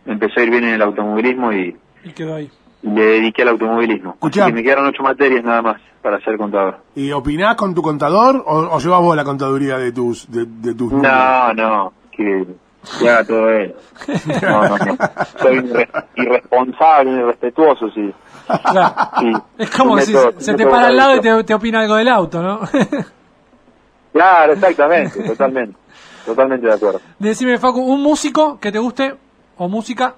[0.06, 2.50] empecé a ir bien en el automovilismo y Y quedó ahí.
[2.84, 4.12] le dediqué al automovilismo.
[4.12, 4.46] Así Escuchá.
[4.48, 6.78] que me quedaron ocho materias nada más para ser contador.
[6.96, 10.74] ¿Y opinás con tu contador o, o llevas vos la contaduría de tus de, de
[10.76, 11.12] tus números?
[11.12, 12.46] No, no, que,
[13.00, 13.74] que haga todo él.
[14.44, 14.98] No, no, no.
[15.40, 18.14] Soy irre- irresponsable, irrespetuoso, sí.
[18.72, 18.94] Claro.
[19.20, 19.32] sí.
[19.58, 22.08] Es como si se me te para al lado y te, te opina algo del
[22.10, 22.60] auto, ¿no?
[24.16, 25.78] Claro, exactamente, totalmente.
[26.26, 27.02] Totalmente de acuerdo.
[27.20, 29.14] Decime, Facu, un músico que te guste
[29.58, 30.16] o música.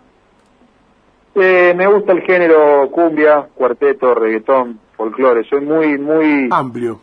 [1.36, 5.43] Eh, me gusta el género cumbia, cuarteto, reggaetón, folclore.
[5.49, 6.47] Soy muy, muy...
[6.51, 6.99] Amplio.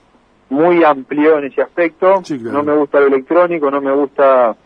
[0.50, 2.20] muy amplio en ese aspecto.
[2.24, 2.58] Sí, claro.
[2.58, 4.56] No me gusta lo electrónico, no me gusta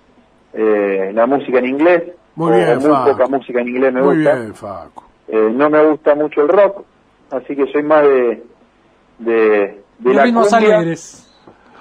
[0.52, 2.02] eh, la música en inglés.
[2.36, 3.10] Muy bien, muy Facu.
[3.10, 4.34] poca música en inglés me Muy gusta.
[4.36, 5.02] bien, Facu.
[5.28, 6.84] Eh, no me gusta mucho el rock,
[7.30, 8.44] así que soy más de,
[9.18, 11.27] de, de Los la cumbia, alegres.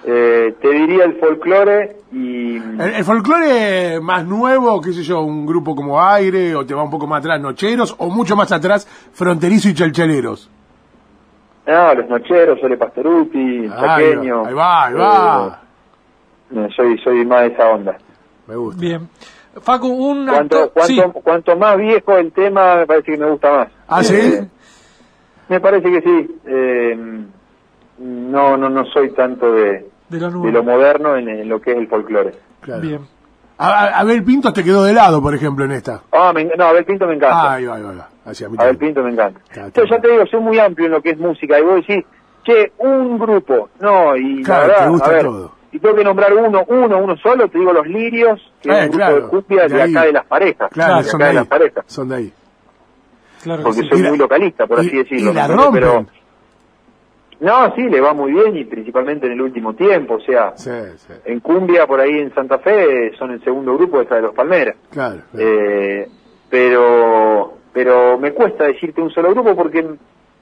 [0.10, 5.46] Eh, te diría el folclore y El, el folclore más nuevo, qué sé yo, un
[5.46, 8.88] grupo como Aire, o te va un poco más atrás, Nocheros, o mucho más atrás,
[9.12, 10.50] Fronterizo y Chalchaleros.
[11.68, 15.62] no, los nocheros, Sole Pastoruti, el Ahí va, ahí va.
[16.56, 17.98] Eh, soy, soy más de esa onda.
[18.48, 18.80] Me gusta.
[18.80, 19.10] Bien.
[19.60, 23.52] Facu, un Cuanto, cuanto, Sí, cuanto más viejo el tema, me parece que me gusta
[23.52, 23.68] más.
[23.88, 24.16] ¿Ah, sí?
[24.16, 24.48] Eh,
[25.50, 26.40] me parece que sí.
[26.46, 26.96] Eh,
[28.00, 30.64] no, no, no soy tanto de, de lo de lo nuevo.
[30.64, 32.32] moderno en, en lo que es el folclore.
[32.62, 32.82] Claro.
[32.82, 33.02] Bien.
[33.60, 36.02] A, Abel Pintos te quedó de lado, por ejemplo, en esta.
[36.12, 37.42] Ah, me, no, Abel Pinto me encanta.
[37.42, 37.92] Ah, ahí va, va,
[38.50, 38.78] mí Abel.
[38.78, 39.40] Pinto me encanta.
[39.48, 41.60] Está Entonces, ya te digo, soy muy amplio en lo que es música.
[41.60, 42.06] Y vos decís,
[42.44, 43.70] che, un grupo.
[43.80, 45.52] No, y Claro, la verdad, te gusta a ver, todo.
[45.72, 48.86] si tengo que nombrar uno, uno, uno solo, te digo los lirios, que Eh, es
[48.86, 50.70] un grupo claro, de cumbia de de, acá de las parejas.
[50.72, 51.36] Claro, de son acá de de ahí.
[51.36, 51.84] las parejas.
[51.88, 52.34] Son de ahí.
[53.42, 53.88] Claro que Porque sí.
[53.90, 55.32] soy Y la- muy localista, por y- así decirlo.
[55.32, 55.72] y.
[55.74, 56.06] Pero,
[57.40, 60.16] no, sí, le va muy bien y principalmente en el último tiempo.
[60.16, 61.14] O sea, Sí, sí.
[61.26, 64.76] en cumbia, por ahí en Santa Fe, son el segundo grupo detrás de los Palmeras.
[64.90, 65.22] Claro.
[65.32, 65.48] claro.
[65.48, 66.08] Eh,
[66.50, 69.86] pero pero me cuesta decirte un solo grupo porque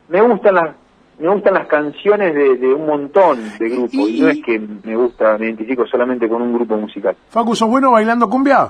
[0.09, 0.75] me gustan las
[1.19, 4.59] me gustan las canciones de, de un montón de grupos y, Y- no es que
[4.59, 8.69] me gusta me identifico solamente con un grupo musical Facu, ¿sos bueno bailando cumbia?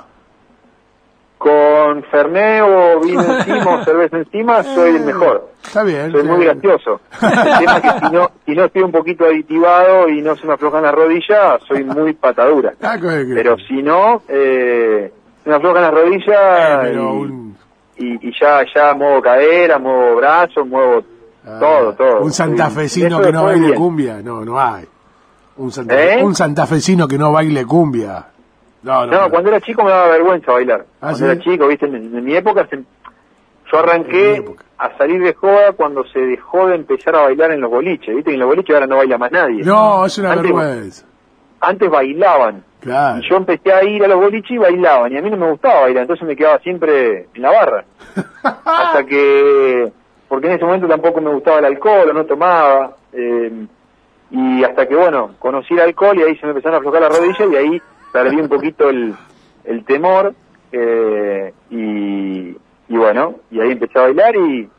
[1.37, 6.11] Con Fernet o vino encima o cerveza encima soy el mejor Está bien.
[6.11, 10.07] soy muy gracioso el tema es que si no si no estoy un poquito aditivado
[10.09, 14.21] y no se me aflojan las rodillas soy muy patadura Ah, que- pero si no
[14.29, 15.11] eh,
[15.43, 17.57] se me aflojan las Eh, rodillas pero y- un,
[17.97, 21.01] y, y ya ya muevo cadera, muevo brazos, muevo
[21.47, 22.19] ah, todo, todo.
[22.21, 23.79] Un santafesino que no baile bien.
[23.79, 24.21] cumbia.
[24.21, 24.83] No, no hay.
[25.57, 26.21] Un, santa- ¿Eh?
[26.21, 28.25] un santafesino que no baile cumbia.
[28.85, 29.11] No, no.
[29.11, 29.29] No, no.
[29.31, 30.85] cuando era chico me daba vergüenza bailar.
[31.01, 31.25] ¿Ah, cuando sí?
[31.25, 32.83] era chico, viste, en, en mi época se-
[33.71, 34.45] yo arranqué
[34.77, 38.31] a salir de joda cuando se dejó de empezar a bailar en los boliches, viste,
[38.33, 39.63] en los boliches ahora no baila más nadie.
[39.63, 41.05] No, es una Antes- vergüenza.
[41.61, 42.63] Antes bailaban.
[42.81, 43.19] Claro.
[43.19, 45.49] Y yo empecé a ir a los boliches y bailaban, y a mí no me
[45.49, 47.85] gustaba bailar, entonces me quedaba siempre en la barra.
[48.43, 49.91] Hasta que,
[50.27, 53.65] porque en ese momento tampoco me gustaba el alcohol, o no tomaba, eh,
[54.29, 57.17] y hasta que, bueno, conocí el alcohol y ahí se me empezaron a aflojar las
[57.17, 57.81] rodillas y ahí
[58.23, 59.13] perdí un poquito el,
[59.65, 60.33] el temor,
[60.71, 62.49] eh, y,
[62.87, 64.69] y bueno, y ahí empecé a bailar y,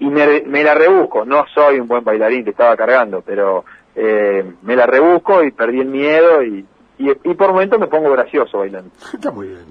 [0.00, 4.44] y me, me la rebusco, no soy un buen bailarín, te estaba cargando, pero eh,
[4.62, 6.64] me la rebusco y perdí el miedo y,
[6.98, 8.90] y, y por momentos me pongo gracioso bailando.
[9.12, 9.64] Está muy bien.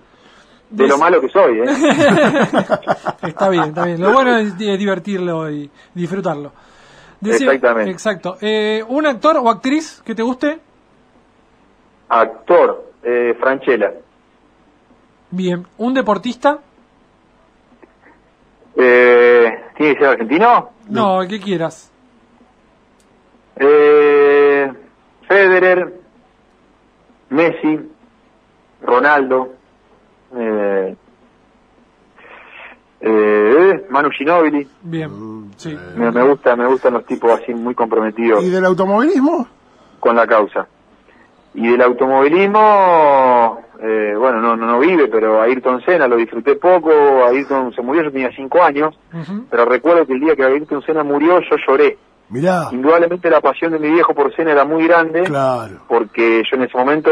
[0.69, 1.63] De lo malo que soy, ¿eh?
[3.23, 3.99] Está bien, está bien.
[3.99, 6.51] Lo bueno es di- divertirlo y disfrutarlo.
[7.25, 7.89] Exactamente.
[7.91, 8.37] Exacto.
[8.39, 10.59] Eh, ¿Un actor o actriz que te guste?
[12.09, 13.93] Actor, eh, Franchella.
[15.31, 15.65] Bien.
[15.77, 16.59] ¿Un deportista?
[18.75, 20.69] Eh, ¿Tiene que ser argentino?
[20.89, 21.91] No, el que quieras.
[23.57, 24.71] Eh,
[25.27, 25.93] Federer,
[27.29, 27.79] Messi,
[28.81, 29.49] Ronaldo,
[30.35, 30.95] eh,
[33.01, 34.67] eh, Manu Ginóbili.
[34.81, 35.51] Bien.
[35.57, 35.77] Sí.
[35.95, 39.47] Me, me gusta, me gustan los tipos así muy comprometidos ¿Y del automovilismo?
[39.99, 40.67] con la causa.
[41.53, 46.91] Y del automovilismo, eh, bueno, no, no, no vive, pero Ayrton Senna lo disfruté poco.
[47.25, 48.97] Ayrton se murió, yo tenía cinco años,
[49.49, 51.97] pero recuerdo que el día que Ayrton Senna murió, yo lloré.
[52.29, 52.67] Mirá.
[52.71, 55.79] Indudablemente la pasión de mi viejo por Senna era muy grande, Claro.
[55.87, 57.09] porque yo en ese momento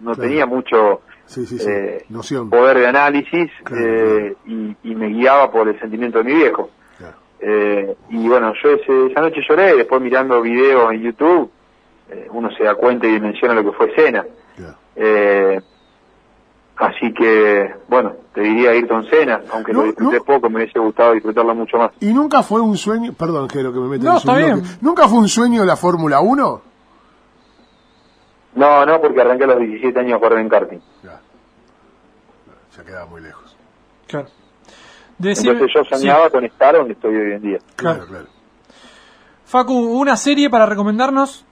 [0.00, 0.28] no Claro.
[0.28, 1.68] tenía mucho Sí, sí, sí.
[1.70, 2.50] eh, Noción.
[2.50, 6.70] poder de análisis Claro, eh, y, y me guiaba por el sentimiento de mi viejo.
[7.38, 11.50] Eh, y bueno, yo ese- esa noche lloré, después mirando videos en YouTube,
[12.10, 13.92] eh, uno se da cuenta y dimensiona lo que fue.
[13.92, 14.26] Claro.
[14.96, 15.60] Eh,
[16.76, 20.24] así que, bueno, te diría Ayrton Senna, aunque No, lo disfruté no.
[20.24, 21.90] poco, me hubiese gustado disfrutarlo mucho más.
[22.00, 24.38] ¿Y nunca fue un sueño, perdón, que lo que me meto No, en su está
[24.38, 24.62] bien.
[24.80, 26.62] ¿Nunca fue un sueño la Fórmula 1?
[28.54, 30.78] No, no, porque arranqué a los 17 años a correr en karting.
[31.02, 31.20] Ya.
[32.76, 33.56] Ya quedaba muy lejos.
[34.06, 34.28] Claro.
[35.18, 35.90] Decime- Entonces yo sí.
[35.90, 37.58] soñaba con estar donde estoy hoy en día.
[37.76, 38.10] Claro, Claro.
[38.10, 38.26] claro.
[39.44, 41.44] Facu, ¿una serie para recomendarnos?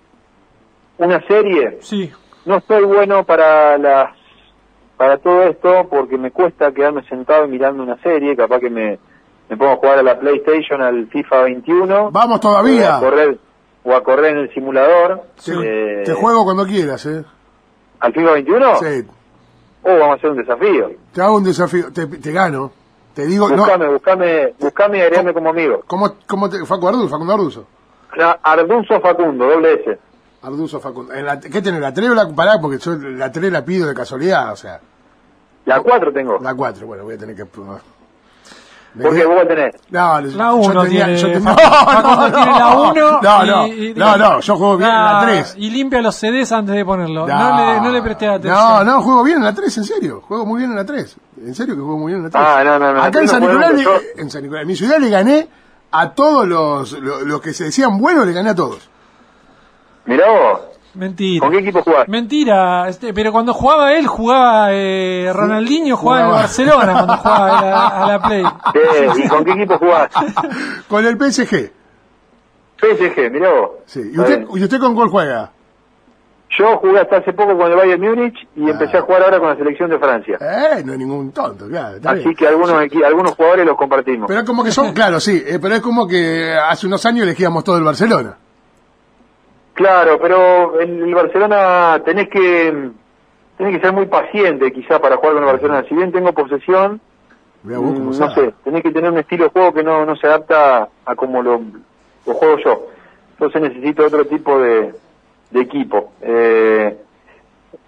[0.98, 2.12] Una serie, Sí.
[2.44, 4.10] no estoy bueno para las
[4.96, 8.98] para todo esto porque me cuesta quedarme sentado y mirando una serie, capaz que me,
[9.48, 12.10] me pongo a jugar a la PlayStation, al FIFA 21.
[12.12, 12.96] Vamos O todavía.
[12.96, 13.38] a correr,
[13.82, 15.22] o a correr en el simulador.
[15.44, 17.24] Te, Eh, te juego cuando quieras, ¿eh?
[17.98, 18.76] ¿Al FIFA 21?
[18.76, 19.04] Sí.
[19.82, 20.90] Oh, vamos a hacer un desafío.
[21.12, 21.92] Te hago un desafío.
[21.92, 22.70] Te, te gano.
[23.14, 23.56] Te digo, no.
[23.56, 25.82] Buscame, buscame, buscame y agregame como amigo.
[25.88, 27.66] ¿Cómo, cómo te, Facu Arduzo, Facundo Arduzo?
[28.42, 29.98] Ardunzo Facundo, doble S.
[30.44, 31.12] Arduzo Facundo.
[31.14, 31.80] En la- ¿Qué tenés?
[31.80, 34.80] ¿La 3 o la Pará, porque yo la 3 la pido de casualidad, o sea.
[35.66, 36.38] La 4 tengo.
[36.40, 37.46] La 4, bueno, voy a tener que.
[37.46, 37.80] probar.
[39.02, 39.74] Porque vos tenés.
[39.90, 43.66] No, La yo uno tenía- tiene, yo tenía- Facu- Facundo tiene la 1 No, no,
[43.96, 45.54] no, no, yo juego bien en la 3.
[45.58, 47.26] Y limpia los CDs antes de ponerlo.
[47.26, 48.54] No, le, no le presté atención.
[48.54, 50.20] No, no, juego bien en la 3, en serio.
[50.28, 51.16] Juego muy bien en la 3.
[51.44, 52.44] En serio que juego muy bien en la 3.
[52.46, 54.76] Ah, no, no, no, Acá en no San, Nicolás, le- en San Nicolás, en mi
[54.76, 55.48] ciudad le gané
[55.90, 58.88] a todos los, los, los que se decían buenos, le gané a todos.
[60.06, 60.60] Mirá vos,
[60.94, 61.40] Mentira.
[61.40, 62.06] ¿con qué equipo jugás?
[62.08, 66.42] Mentira, este, pero cuando jugaba él, jugaba eh, Ronaldinho, jugaba en el Jugaba.
[66.42, 68.44] Barcelona cuando jugaba a, a la Play.
[68.74, 70.08] Eh, ¿Y con qué equipo jugás?
[70.88, 71.72] Con el PSG.
[72.80, 73.70] PSG, mirá vos.
[73.86, 74.00] Sí.
[74.12, 74.48] ¿Y usted, bien.
[74.60, 75.50] ¿Y usted con cuál juega?
[76.58, 79.48] Yo jugué hasta hace poco con el Bayern Múnich y empecé a jugar ahora con
[79.48, 80.38] la selección de Francia.
[80.40, 81.96] Eh, no es ningún tonto, claro.
[81.96, 82.36] está Así bien.
[82.36, 84.28] que algunos, equi- algunos jugadores los compartimos.
[84.28, 87.24] Pero es como que son, claro, sí, eh, pero es como que hace unos años
[87.24, 88.36] elegíamos todo el Barcelona.
[89.74, 92.90] Claro, pero en el Barcelona tenés que
[93.58, 95.84] tenés que ser muy paciente quizá para jugar con el Barcelona.
[95.88, 97.00] Si bien tengo posesión,
[97.64, 100.88] mm, no sé, tenés que tener un estilo de juego que no, no se adapta
[101.04, 101.60] a como lo,
[102.26, 102.86] lo juego yo.
[103.32, 104.94] Entonces necesito otro tipo de,
[105.50, 106.12] de equipo.
[106.22, 106.96] Eh,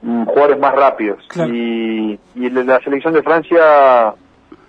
[0.03, 1.25] mm, jugadores más rápidos.
[1.29, 1.55] Claro.
[1.55, 4.13] Y, y la la selección de Francia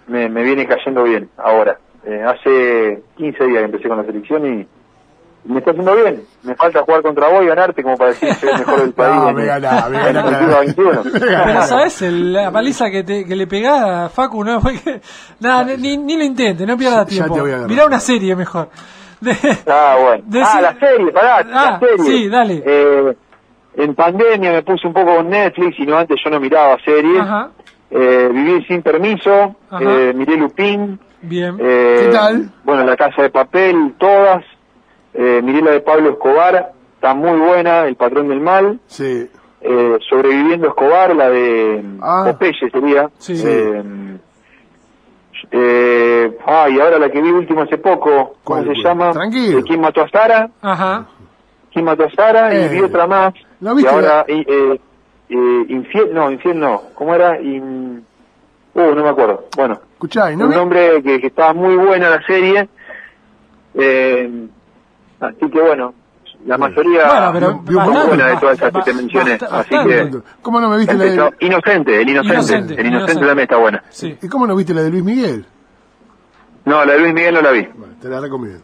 [0.08, 1.80] me, me viene cayendo bien ahora.
[2.06, 4.68] Eh, hace 15 días que empecé con la selección y
[5.48, 6.22] me está haciendo bien.
[6.44, 8.94] Me falta jugar contra vos y ganarte como para decir que soy el mejor del
[8.94, 9.16] país.
[9.16, 10.46] No, me ganá, me en ganá, el me ganá.
[10.48, 11.04] FIFA 21.
[11.46, 15.02] Pero sabes la paliza que, te, que le pegaba a Facu, no fue que-
[15.40, 17.34] nada, ni, ni lo intente, no pierda Ya tiempo.
[17.36, 17.70] te voy a agarrar.
[17.70, 18.70] Mirá una serie mejor.
[19.22, 19.36] De-
[19.68, 20.24] Ah, bueno.
[20.46, 22.06] Ah, la serie, pará, Ah, la serie.
[22.06, 22.64] sí, dale.
[22.66, 23.14] Eh,
[23.78, 27.20] en pandemia me puse un poco con Netflix y no antes yo no miraba series.
[27.22, 27.50] Ajá,
[27.90, 29.80] Eh, viví sin permiso, Ajá.
[29.82, 31.00] eh, miré Lupin.
[31.22, 31.56] bien.
[31.60, 32.52] eh, ¿Qué tal?
[32.66, 34.44] Bueno, La Casa de Papel, todas.
[35.18, 38.80] Eh, miré la de Pablo Escobar, está muy buena, El Patrón del Mal.
[38.86, 39.28] Sí.
[39.62, 42.26] Eh, Sobreviviendo Escobar, la de Ah.
[42.28, 43.10] Popeye sería.
[43.18, 43.34] Sí.
[43.44, 43.84] Eh,
[45.52, 48.84] eh, ah, y ahora la que vi último hace poco, ¿cómo ¿Cuál, se cuál?
[48.84, 49.12] llama?
[49.12, 49.58] Tranquilo.
[49.58, 50.50] ¿De ¿Quién mató a Sara?
[50.62, 51.06] Ajá.
[51.72, 52.54] ¿Quién mató a Sara?
[52.54, 53.34] Eh, y vi otra más.
[53.60, 54.80] ¿no y viste ahora, y, eh,
[55.30, 56.82] eh, infiel, no, infiel no.
[56.96, 57.40] ¿Cómo era?
[57.42, 58.04] In...
[58.74, 59.46] Uh, no me acuerdo.
[59.56, 62.70] Bueno, Escuchá, ¿y no un vi- nombre que, que estaba muy buena la serie.
[63.74, 64.48] Eh,
[65.20, 65.94] así que bueno,
[66.46, 69.38] la mayoría Bueno, pero buena de todas esas que te mencioné.
[69.52, 70.12] Así que
[70.42, 71.34] ¿Cómo no me viste la de...
[71.40, 72.34] Inocente, el inocente.
[72.36, 73.26] Inocente, el inocente, Inocente.
[73.28, 73.84] también está buena.
[73.90, 74.18] Sí.
[74.22, 75.46] ¿Y cómo no viste la de Luis Miguel?
[76.66, 77.68] No, la de Luis Miguel no la vi.
[77.76, 78.64] Bueno, te la recomiendo.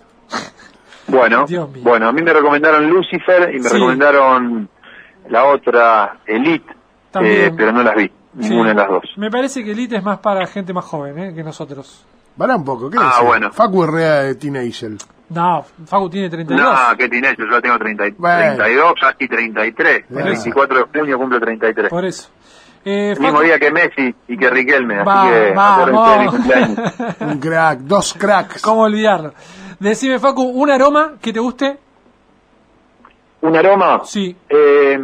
[1.07, 1.45] Bueno,
[1.81, 3.73] bueno, a mí me recomendaron Lucifer y me Sí.
[3.75, 4.69] recomendaron
[5.29, 6.73] la otra Elite,
[7.21, 8.05] eh, pero no las vi,
[8.39, 8.49] Sí.
[8.49, 9.03] ninguna de las dos.
[9.17, 12.05] Me parece que Elite es más para gente más joven eh, que nosotros.
[12.37, 13.51] Pará un poco, ¿qué Ah, bueno.
[13.51, 14.91] Facu Herrera de Teenager.
[15.33, 16.63] No, Facu tiene 32.
[16.63, 18.55] No, qué teenager, yo tengo 30, y- Bueno.
[18.55, 19.95] 32, ya estoy 33.
[19.97, 20.29] El Bueno.
[20.29, 21.89] 24 de junio cumplo 33.
[21.89, 22.29] Por eso.
[22.85, 26.75] Eh, El mismo día que Messi y que Riquelme, así Va- que cumpleaños.
[26.99, 27.15] vamos.
[27.21, 28.61] Un crack, dos cracks.
[28.61, 29.33] ¿Cómo olvidarlo?
[29.79, 31.77] Decime, Facu, un aroma que te guste.
[33.41, 34.01] ¿Un aroma?
[34.05, 34.35] Sí.
[34.49, 34.99] Eh,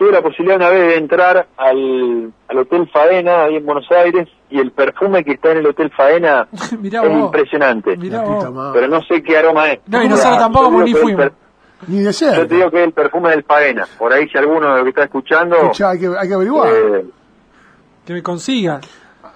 [0.00, 4.26] tuve la posibilidad una vez de entrar al, al Hotel Faena, ahí en Buenos Aires,
[4.48, 6.48] y el perfume que está en el Hotel Faena
[6.80, 7.18] Mirá es vos.
[7.26, 7.98] impresionante.
[7.98, 8.72] Mirá vos.
[8.72, 9.80] Pero no sé qué aroma es.
[9.86, 11.20] No, y nosotros Yo tampoco, ni fuimos.
[11.24, 11.32] per-
[11.88, 12.48] Ni de Yo cerca.
[12.48, 13.86] te digo que es el perfume del Faena.
[13.98, 15.56] Por ahí si alguno de los que está escuchando...
[15.56, 16.68] Escuchá, hay que, hay que averiguar.
[16.72, 17.04] eh,
[18.06, 18.80] Que me consiga.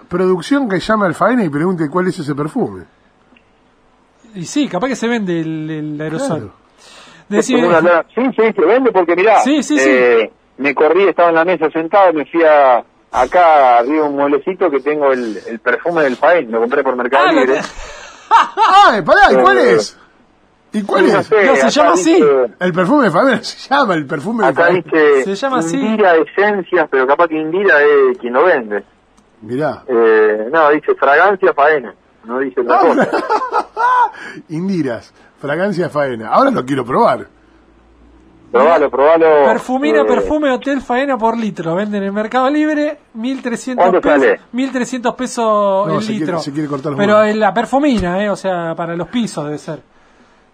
[0.09, 2.85] Producción que llame al faena y pregunte cuál es ese perfume.
[4.35, 6.39] Y sí, capaz que se vende el, el aerosol.
[6.39, 6.53] Claro.
[7.29, 9.89] Decime, Una sí, sí, se vende porque mirá, Sí, sí, sí.
[9.91, 14.17] eh, me corrí, estaba en la mesa sentado, me fui a, acá arriba de un
[14.17, 17.61] mueblecito que tengo el, el perfume del Faen, lo compré por Mercado Ah, Libre.
[18.87, 19.33] ¡Ay, pará!
[19.33, 19.99] ¿Y cuál Eh, es?
[20.73, 21.27] ¿Y cuál no es?
[21.29, 22.25] sé, No, se llama así.
[22.59, 24.83] El perfume de Faena se llama el perfume de Acá Faena.
[24.83, 25.77] dice Se llama así.
[25.77, 28.85] Indira Esencias, pero capaz que Indira es quien lo vende.
[29.43, 29.83] Mirá.
[29.87, 31.95] Eh, no, dice fragancia faena,
[32.25, 33.09] no dice otra cosa.
[34.49, 36.29] Indiras, fragancia faena.
[36.31, 37.27] Ahora lo quiero probar.
[38.55, 39.27] Probalo, probalo.
[39.47, 41.75] Perfumina, eh, perfume, hotel, faena por litro.
[41.75, 44.21] Venden en el Mercado Libre 1300 ¿Cuánto pesos.
[44.23, 44.41] sale?
[44.53, 46.39] 1300 pesos No, el se quiere- litro.
[46.39, 49.59] se quiere cortar los Pero en la perfumina, eh, o sea, para los pisos debe
[49.59, 49.81] ser.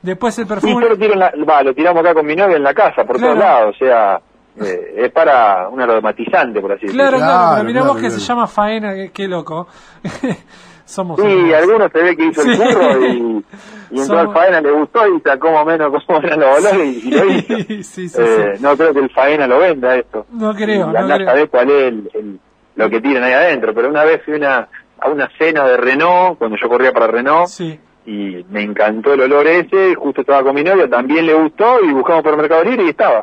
[0.00, 0.72] Después el Sí, perfume.
[0.82, 3.04] yo lo, tiro en la- va, lo tiramos acá con mi novia en la casa,
[3.04, 3.34] por Claro.
[3.34, 4.20] todos lados, o sea,
[4.64, 7.18] eh, es para un aromatizante, por así Claro, decirlo.
[7.18, 8.20] claro, Claro, pero mirá claro, vos que claro.
[8.20, 9.66] se llama faena, qué, qué loco.
[10.90, 12.50] Somos Sí, unos- algunos se ve que hizo Sí.
[12.50, 13.44] el curro y,
[13.92, 16.86] y entró al faena, le gustó y sacó más o menos cómo eran los olores
[17.04, 17.56] y, y lo hizo.
[17.56, 18.62] Sí, sí, sí, Eh, sí.
[18.62, 20.26] No creo que el faena lo venda esto.
[20.32, 21.26] No creo, Y no creo.
[21.26, 22.40] saber cuál es el- el-
[22.76, 23.72] lo que tienen ahí adentro.
[23.74, 24.68] Pero una vez fui una,
[24.98, 27.78] a una cena de Renault, cuando yo corría para Renault, Sí.
[28.06, 31.92] y me encantó el olor ese, justo estaba con mi novia, también le gustó, y
[31.92, 33.22] buscamos por Mercado Libre y estaba.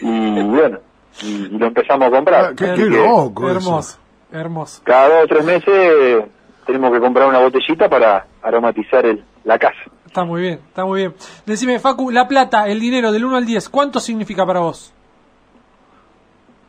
[0.00, 0.78] Y bueno,
[1.22, 2.44] y, y lo empezamos a comprar.
[2.46, 3.48] Ah, qué- loco.
[3.50, 3.98] Hermoso,
[4.32, 4.82] hermoso.
[4.84, 6.24] Cada dos o tres meses
[6.66, 9.78] tenemos que comprar una botellita para aromatizar el, la casa.
[10.06, 11.14] Está muy bien, está muy bien.
[11.46, 14.92] Decime, Facu, la plata, el dinero del 1 al 10, ¿cuánto significa para vos?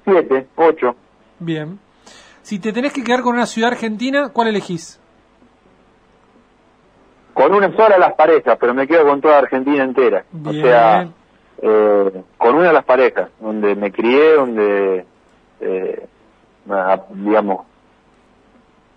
[0.05, 0.95] Siete, ocho.
[1.39, 1.79] Bien.
[2.41, 4.99] Si te tenés que quedar con una ciudad argentina, ¿cuál elegís?
[7.33, 10.25] Con una sola las parejas, pero me quedo con toda Argentina entera.
[10.33, 10.63] O Bien.
[10.63, 11.07] sea,
[11.61, 15.05] eh, con una de las parejas, donde me crié, donde,
[15.61, 16.07] eh,
[17.15, 17.65] digamos.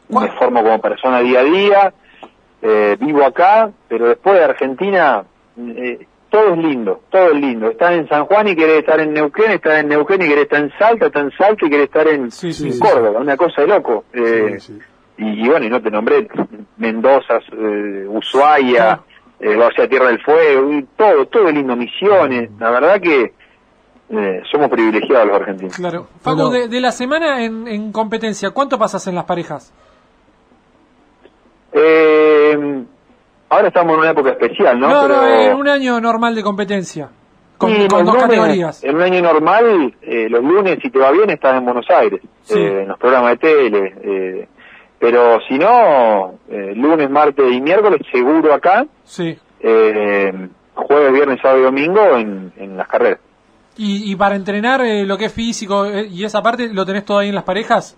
[0.08, 1.94] Me formo como persona día a día,
[2.62, 5.24] eh, vivo acá, pero después de Argentina,
[5.58, 7.70] eh, todo es lindo, todo es lindo.
[7.70, 10.60] Estás en San Juan y querés estar en Neuquén, estás en Neuquén y querés estar
[10.60, 12.80] en Salta, estás en Salta y querés estar en, Sí, sí, en sí.
[12.80, 14.04] Córdoba, una cosa de loco.
[14.12, 14.78] Eh, Sí, sí.
[15.18, 16.26] y, y bueno, y no te nombré
[16.76, 19.00] Mendoza, eh, Ushuaia, Ah.
[19.40, 22.50] eh, o sea, Tierra del Fuego, y todo, todo es lindo, Misiones.
[22.58, 23.32] La verdad que
[24.10, 25.76] eh, somos privilegiados los argentinos.
[25.76, 26.08] Claro.
[26.20, 26.50] Facu, Bueno.
[26.50, 29.72] de, de la semana en, en competencia, ¿cuánto pasas en las parejas?
[31.74, 32.84] Eh,
[33.48, 34.88] ahora estamos en una época especial, ¿no?
[34.88, 37.08] No, no, Pero- en un año normal de competencia.
[37.58, 38.84] Con, Sí, con los dos lunes, categorías.
[38.84, 42.20] En un año normal, eh, los lunes, si te va bien, estás en Buenos Aires,
[42.42, 42.58] Sí.
[42.58, 43.94] eh, en los programas de tele.
[44.02, 44.48] eh,
[44.98, 48.86] pero si no, lunes, martes y miércoles, seguro acá.
[49.04, 49.38] Sí.
[50.74, 53.18] jueves, viernes, sábado y domingo en, en las carreras.
[53.76, 57.28] Y, y para entrenar lo que es físico y esa parte, ¿lo tenés todo ahí
[57.28, 57.96] en las parejas?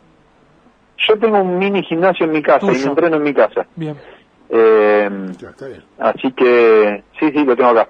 [0.99, 2.81] Yo tengo un mini gimnasio en mi casa y Tuyo.
[2.85, 3.67] me entreno en mi casa.
[3.77, 3.97] Bien.
[4.49, 5.83] Eh, Ya, está bien.
[5.99, 7.89] así que, sí, sí, lo tengo acá.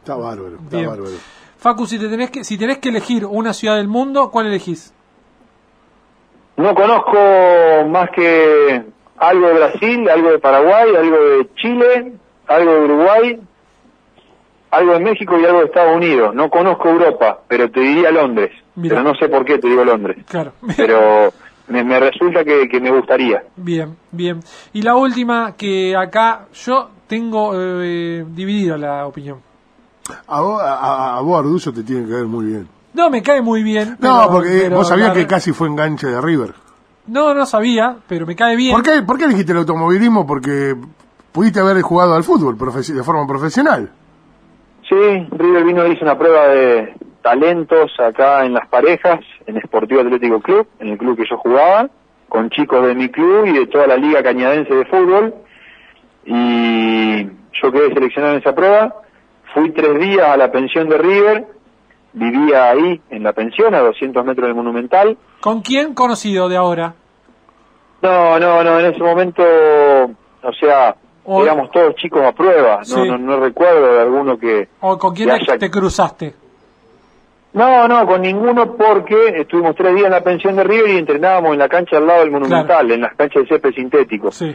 [0.00, 0.88] Está bárbaro, está Bien.
[0.88, 1.12] bárbaro.
[1.58, 4.94] Facu, si, te tenés que, si tenés que elegir una ciudad del mundo, ¿cuál elegís?
[6.56, 7.16] No conozco
[7.88, 8.82] más que
[9.18, 12.12] algo de Brasil, algo de Paraguay, algo de Chile,
[12.46, 13.40] algo de Uruguay,
[14.70, 16.34] algo de México y algo de Estados Unidos.
[16.34, 18.50] No conozco Europa, pero te diría Londres.
[18.80, 20.18] Pero no sé por qué te digo Londres.
[20.28, 20.52] Claro.
[20.76, 21.32] Pero
[21.68, 23.42] me, me resulta que, que me gustaría.
[23.56, 24.40] Bien, bien.
[24.72, 29.38] Y la última, que acá yo tengo eh, dividida la opinión.
[30.26, 32.68] A vos, a, a- a vos, Ardullo, te tiene que ver muy bien.
[32.94, 33.96] No, me cae muy bien.
[34.00, 36.54] No, pero- porque pero vos sabías que casi fue enganche de River.
[37.06, 38.74] No, no sabía, pero me cae bien.
[38.74, 40.26] ¿Por qué, ¿Por qué elegiste el automovilismo?
[40.26, 40.74] Porque
[41.32, 43.90] pudiste haber jugado al fútbol de forma profesional.
[44.88, 44.94] Sí,
[45.32, 50.66] River vino hizo una prueba de talentos acá en las parejas, en Sportivo Atlético Club,
[50.80, 51.88] en el club que yo jugaba,
[52.28, 55.34] con chicos de mi club y de toda la liga cañadense de fútbol.
[56.24, 58.94] Y yo quedé seleccionado en esa prueba.
[59.54, 61.46] Fui tres días a la pensión de River,
[62.12, 65.16] vivía ahí en la pensión, a 200 metros del Monumental.
[65.40, 66.94] ¿Con quién conocido de ahora?
[68.02, 70.94] No, no, no, en ese momento, o sea,
[71.26, 72.78] éramos todos chicos a prueba.
[72.78, 73.08] No, Sí.
[73.08, 74.68] no, no recuerdo de alguno que...
[74.80, 76.34] ¿O con quién haya- te cruzaste?
[77.52, 81.52] No, no, con ninguno porque estuvimos tres días en la pensión de River y entrenábamos
[81.54, 82.94] en la cancha al lado del Monumental, Claro.
[82.94, 84.30] en las canchas de césped sintético.
[84.30, 84.54] Sí.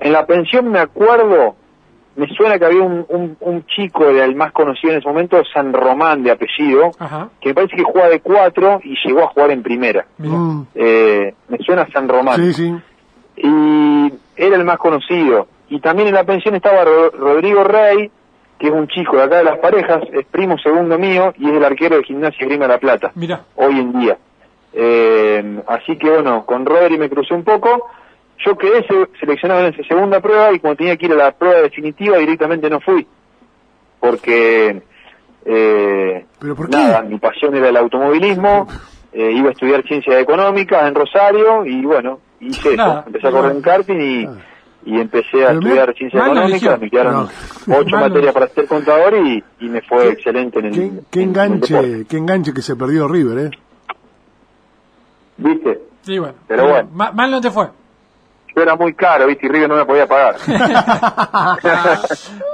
[0.00, 1.54] En la pensión me acuerdo,
[2.16, 5.40] me suena que había un, un, un chico, era el más conocido en ese momento,
[5.54, 7.28] San Román de apellido, Ajá.
[7.40, 10.04] que me parece que jugaba de cuatro y llegó a jugar en primera.
[10.18, 12.36] Mm, Eh, me suena San Román.
[12.36, 12.74] sí, sí.
[13.36, 15.46] Y era el más conocido.
[15.68, 18.10] Y también en la pensión estaba Ro- Rodrigo Rey,
[18.62, 21.56] que es un chico de acá de las parejas, es primo segundo mío y es
[21.56, 23.40] el arquero de Gimnasia Grima de la Plata Mira.
[23.56, 24.16] hoy en día.
[24.72, 27.88] Eh, así que bueno, con Rodri me crucé un poco.
[28.46, 31.32] Yo quedé se- seleccionado en esa segunda prueba y cuando tenía que ir a la
[31.32, 33.04] prueba definitiva directamente no fui.
[33.98, 34.80] Porque,
[35.44, 36.76] eh, ¿Pero por qué?
[36.76, 38.68] nada, mi pasión era el automovilismo,
[39.12, 42.76] eh, iba a estudiar ciencias económicas en Rosario y bueno, hice eso.
[42.76, 44.34] Nada, Empecé a correr en karting y, Ah.
[44.84, 46.80] Y empecé a Pero estudiar ciencias mal económicas.
[46.80, 47.14] Me quedaron
[47.66, 47.78] No.
[47.78, 50.78] ocho Mal materias para ser contador y, y me fue ¿Qué- excelente en el, Qué,
[51.10, 53.50] qué en- en el enganche, qué enganche que se perdió River, ¿eh?
[55.36, 55.80] ¿Viste?
[56.02, 56.34] Sí, bueno.
[56.46, 56.88] Pero bueno.
[56.92, 57.68] Ma- mal no te fue.
[58.54, 59.46] Yo era muy caro, ¿viste?
[59.46, 60.36] Y River no me podía pagar.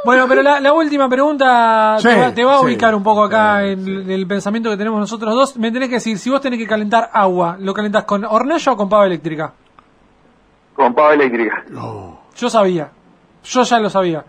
[0.05, 2.65] Bueno, pero la, la última pregunta Sí, te, va, te va a sí.
[2.67, 5.57] ubicar un poco acá Sí, en el pensamiento que tenemos nosotros dos.
[5.57, 8.77] Me tenés que decir, si vos tenés que calentar agua, ¿lo calentás con hornalla o
[8.77, 9.53] con pava eléctrica?
[10.79, 11.65] Con pava eléctrica.
[11.71, 12.21] No.
[12.37, 12.89] Yo sabía.
[13.43, 14.25] Yo ya lo sabía.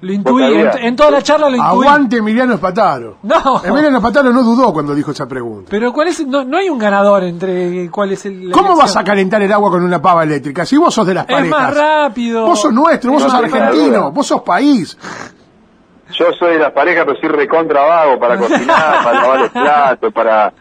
[0.00, 0.42] Lo intuí.
[0.44, 1.70] En, en toda la charla lo intuí.
[1.86, 3.18] Aguante Emiliano Espataro.
[3.22, 3.62] No.
[3.64, 5.68] Emiliano Espataro no dudó cuando dijo esa pregunta.
[5.70, 6.26] Pero ¿cuál es?
[6.26, 8.50] No, no hay un ganador entre cuál es el.
[8.50, 10.66] ¿Cómo vas a calentar el agua con una pava eléctrica?
[10.66, 11.60] Si vos sos de las Es parejas.
[11.60, 12.44] más rápido.
[12.46, 14.10] Vos sos nuestro, vos No, sos no, no, argentino, no.
[14.10, 14.98] vos sos país.
[16.18, 20.12] Yo soy de las parejas, pero soy recontra vago para cocinar, para lavar los platos,
[20.12, 20.52] para...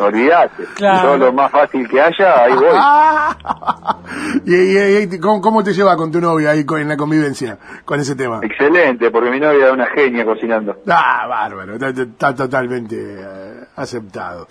[0.00, 0.64] Olvídate.
[0.74, 1.12] Claro.
[1.12, 2.66] Yo lo más fácil que haya, ahí voy.
[4.44, 7.58] Y, y- y- ¿cómo, cómo te lleva con tu novia ahí con- en la convivencia
[7.84, 8.40] con ese tema?
[8.42, 10.76] Excelente, porque mi novia es una genia cocinando.
[10.88, 14.46] Ah, bárbaro, está, está totalmente eh, aceptado.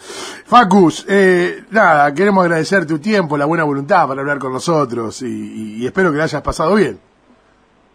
[0.46, 5.26] Facus, eh, nada, queremos agradecer tu tiempo, la buena voluntad para hablar con nosotros y,
[5.28, 7.00] y- y espero que la hayas pasado bien.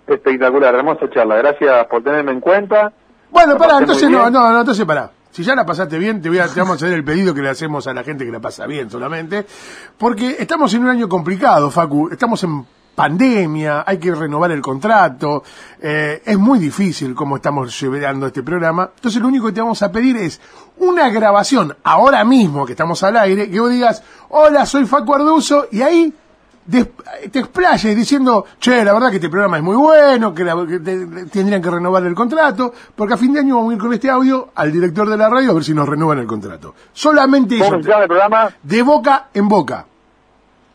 [0.07, 1.37] espectacular, hermosa charla.
[1.37, 2.93] Gracias por tenerme en cuenta.
[3.31, 5.11] Bueno, pará, entonces no, no, no, entonces pará.
[5.37, 7.51] Si ya la pasaste bien, te, voy a, vamos a hacer el pedido que le
[7.51, 9.45] hacemos a la gente que la pasa bien solamente.
[9.99, 12.09] Porque estamos en un año complicado, Facu.
[12.11, 12.65] Estamos en
[12.95, 15.45] pandemia, hay que renovar el contrato.
[15.83, 18.89] eh, es muy difícil cómo estamos llevando este programa.
[18.97, 20.41] Entonces lo único que te vamos a pedir es
[20.79, 25.67] una grabación ahora mismo que estamos al aire, que vos digas, hola, soy Facu Arduzo,
[25.71, 26.15] y ahí
[26.71, 30.79] te explayes diciendo, che, la verdad que este programa es muy bueno, que, la- que
[30.81, 33.93] te- tendrían que renovar el contrato, porque a fin de año vamos a ir con
[33.93, 36.75] este audio al director de la radio a ver si nos renuevan el contrato.
[36.93, 37.65] Solamente eso.
[37.71, 38.51] ¿Cómo se llama el programa?
[38.63, 39.87] De boca en boca.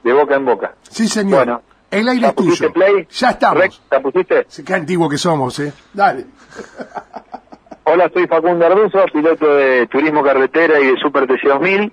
[0.04, 0.74] De boca en boca.
[0.90, 1.46] Sí, señor.
[1.46, 1.62] Bueno.
[1.92, 2.72] el aire ¿La es tuyo.
[2.74, 3.08] play?
[3.12, 3.82] Ya estamos.
[3.92, 4.48] ¿La pusiste?
[4.66, 5.74] Qué antiguo que somos, ¿eh?
[5.94, 6.26] Dale.
[7.84, 11.92] Hola, soy Facundo Arduzo, piloto de Turismo Carretera y de Super TC2000.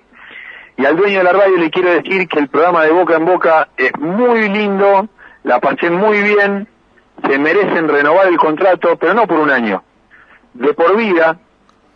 [0.79, 3.25] Y al dueño de la radio le quiero decir que el programa de Boca en
[3.25, 5.09] Boca es muy lindo,
[5.43, 6.69] la pasé muy bien,
[7.27, 9.83] se merecen renovar el contrato, pero no por un año,
[10.53, 11.37] de por vida.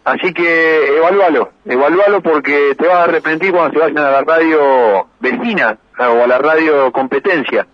[0.03, 5.07] Así que evalúalo, evalúalo porque te vas a arrepentir cuando se vayan a la radio
[5.21, 7.65] vecina o a la radio competencia.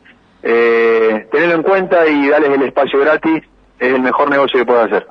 [0.43, 3.43] Eh, tenelo en cuenta y dales el espacio gratis,
[3.79, 5.07] es el mejor negocio que puedo hacer.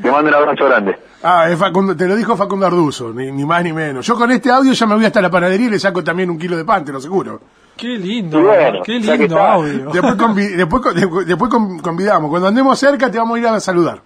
[0.00, 0.96] Te mando un abrazo grande.
[1.26, 4.06] Ah, es Facundo, te lo dijo Facundo Arduzo, ni, ni más ni menos.
[4.06, 6.38] Yo con este audio ya me voy hasta la panadería y le saco también un
[6.38, 7.40] kilo de pan, te lo aseguro.
[7.76, 9.90] Qué lindo, bueno, qué lindo audio.
[9.90, 12.28] Después, convi- después, después, después con- convidamos.
[12.30, 14.00] Cuando andemos cerca te vamos a ir a saludar.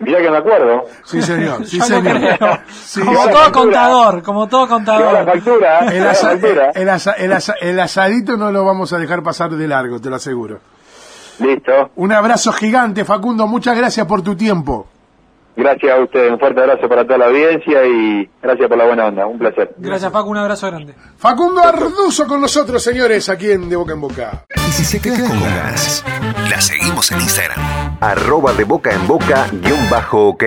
[0.00, 0.84] Mirá que me acuerdo.
[1.02, 1.66] Sí, señor.
[1.66, 2.20] Sí, señor.
[2.72, 3.50] Sí, como todo factura.
[3.52, 5.24] contador, como todo la contador.
[5.24, 5.78] factura.
[5.86, 6.70] El, Lleva la asa- factura.
[6.74, 10.08] el asa- el asa- el asadito no lo vamos a dejar pasar de largo, te
[10.10, 10.60] lo aseguro.
[11.40, 11.90] Listo.
[11.96, 13.46] Un abrazo gigante, Facundo.
[13.48, 14.86] Muchas gracias por tu tiempo.
[15.58, 16.30] Gracias a ustedes.
[16.30, 19.26] Un fuerte abrazo para toda la audiencia y gracias por la buena onda.
[19.26, 19.74] Un placer.
[19.76, 20.94] Gracias, Paco, un abrazo grande.
[21.16, 24.44] Facundo Arduzo con nosotros, señores, aquí en De Boca en Boca.
[24.54, 26.04] Y si se queda con ganas,
[26.48, 27.58] la seguimos en Instagram.
[28.00, 30.44] arroba de boca en boca guion bajo ok.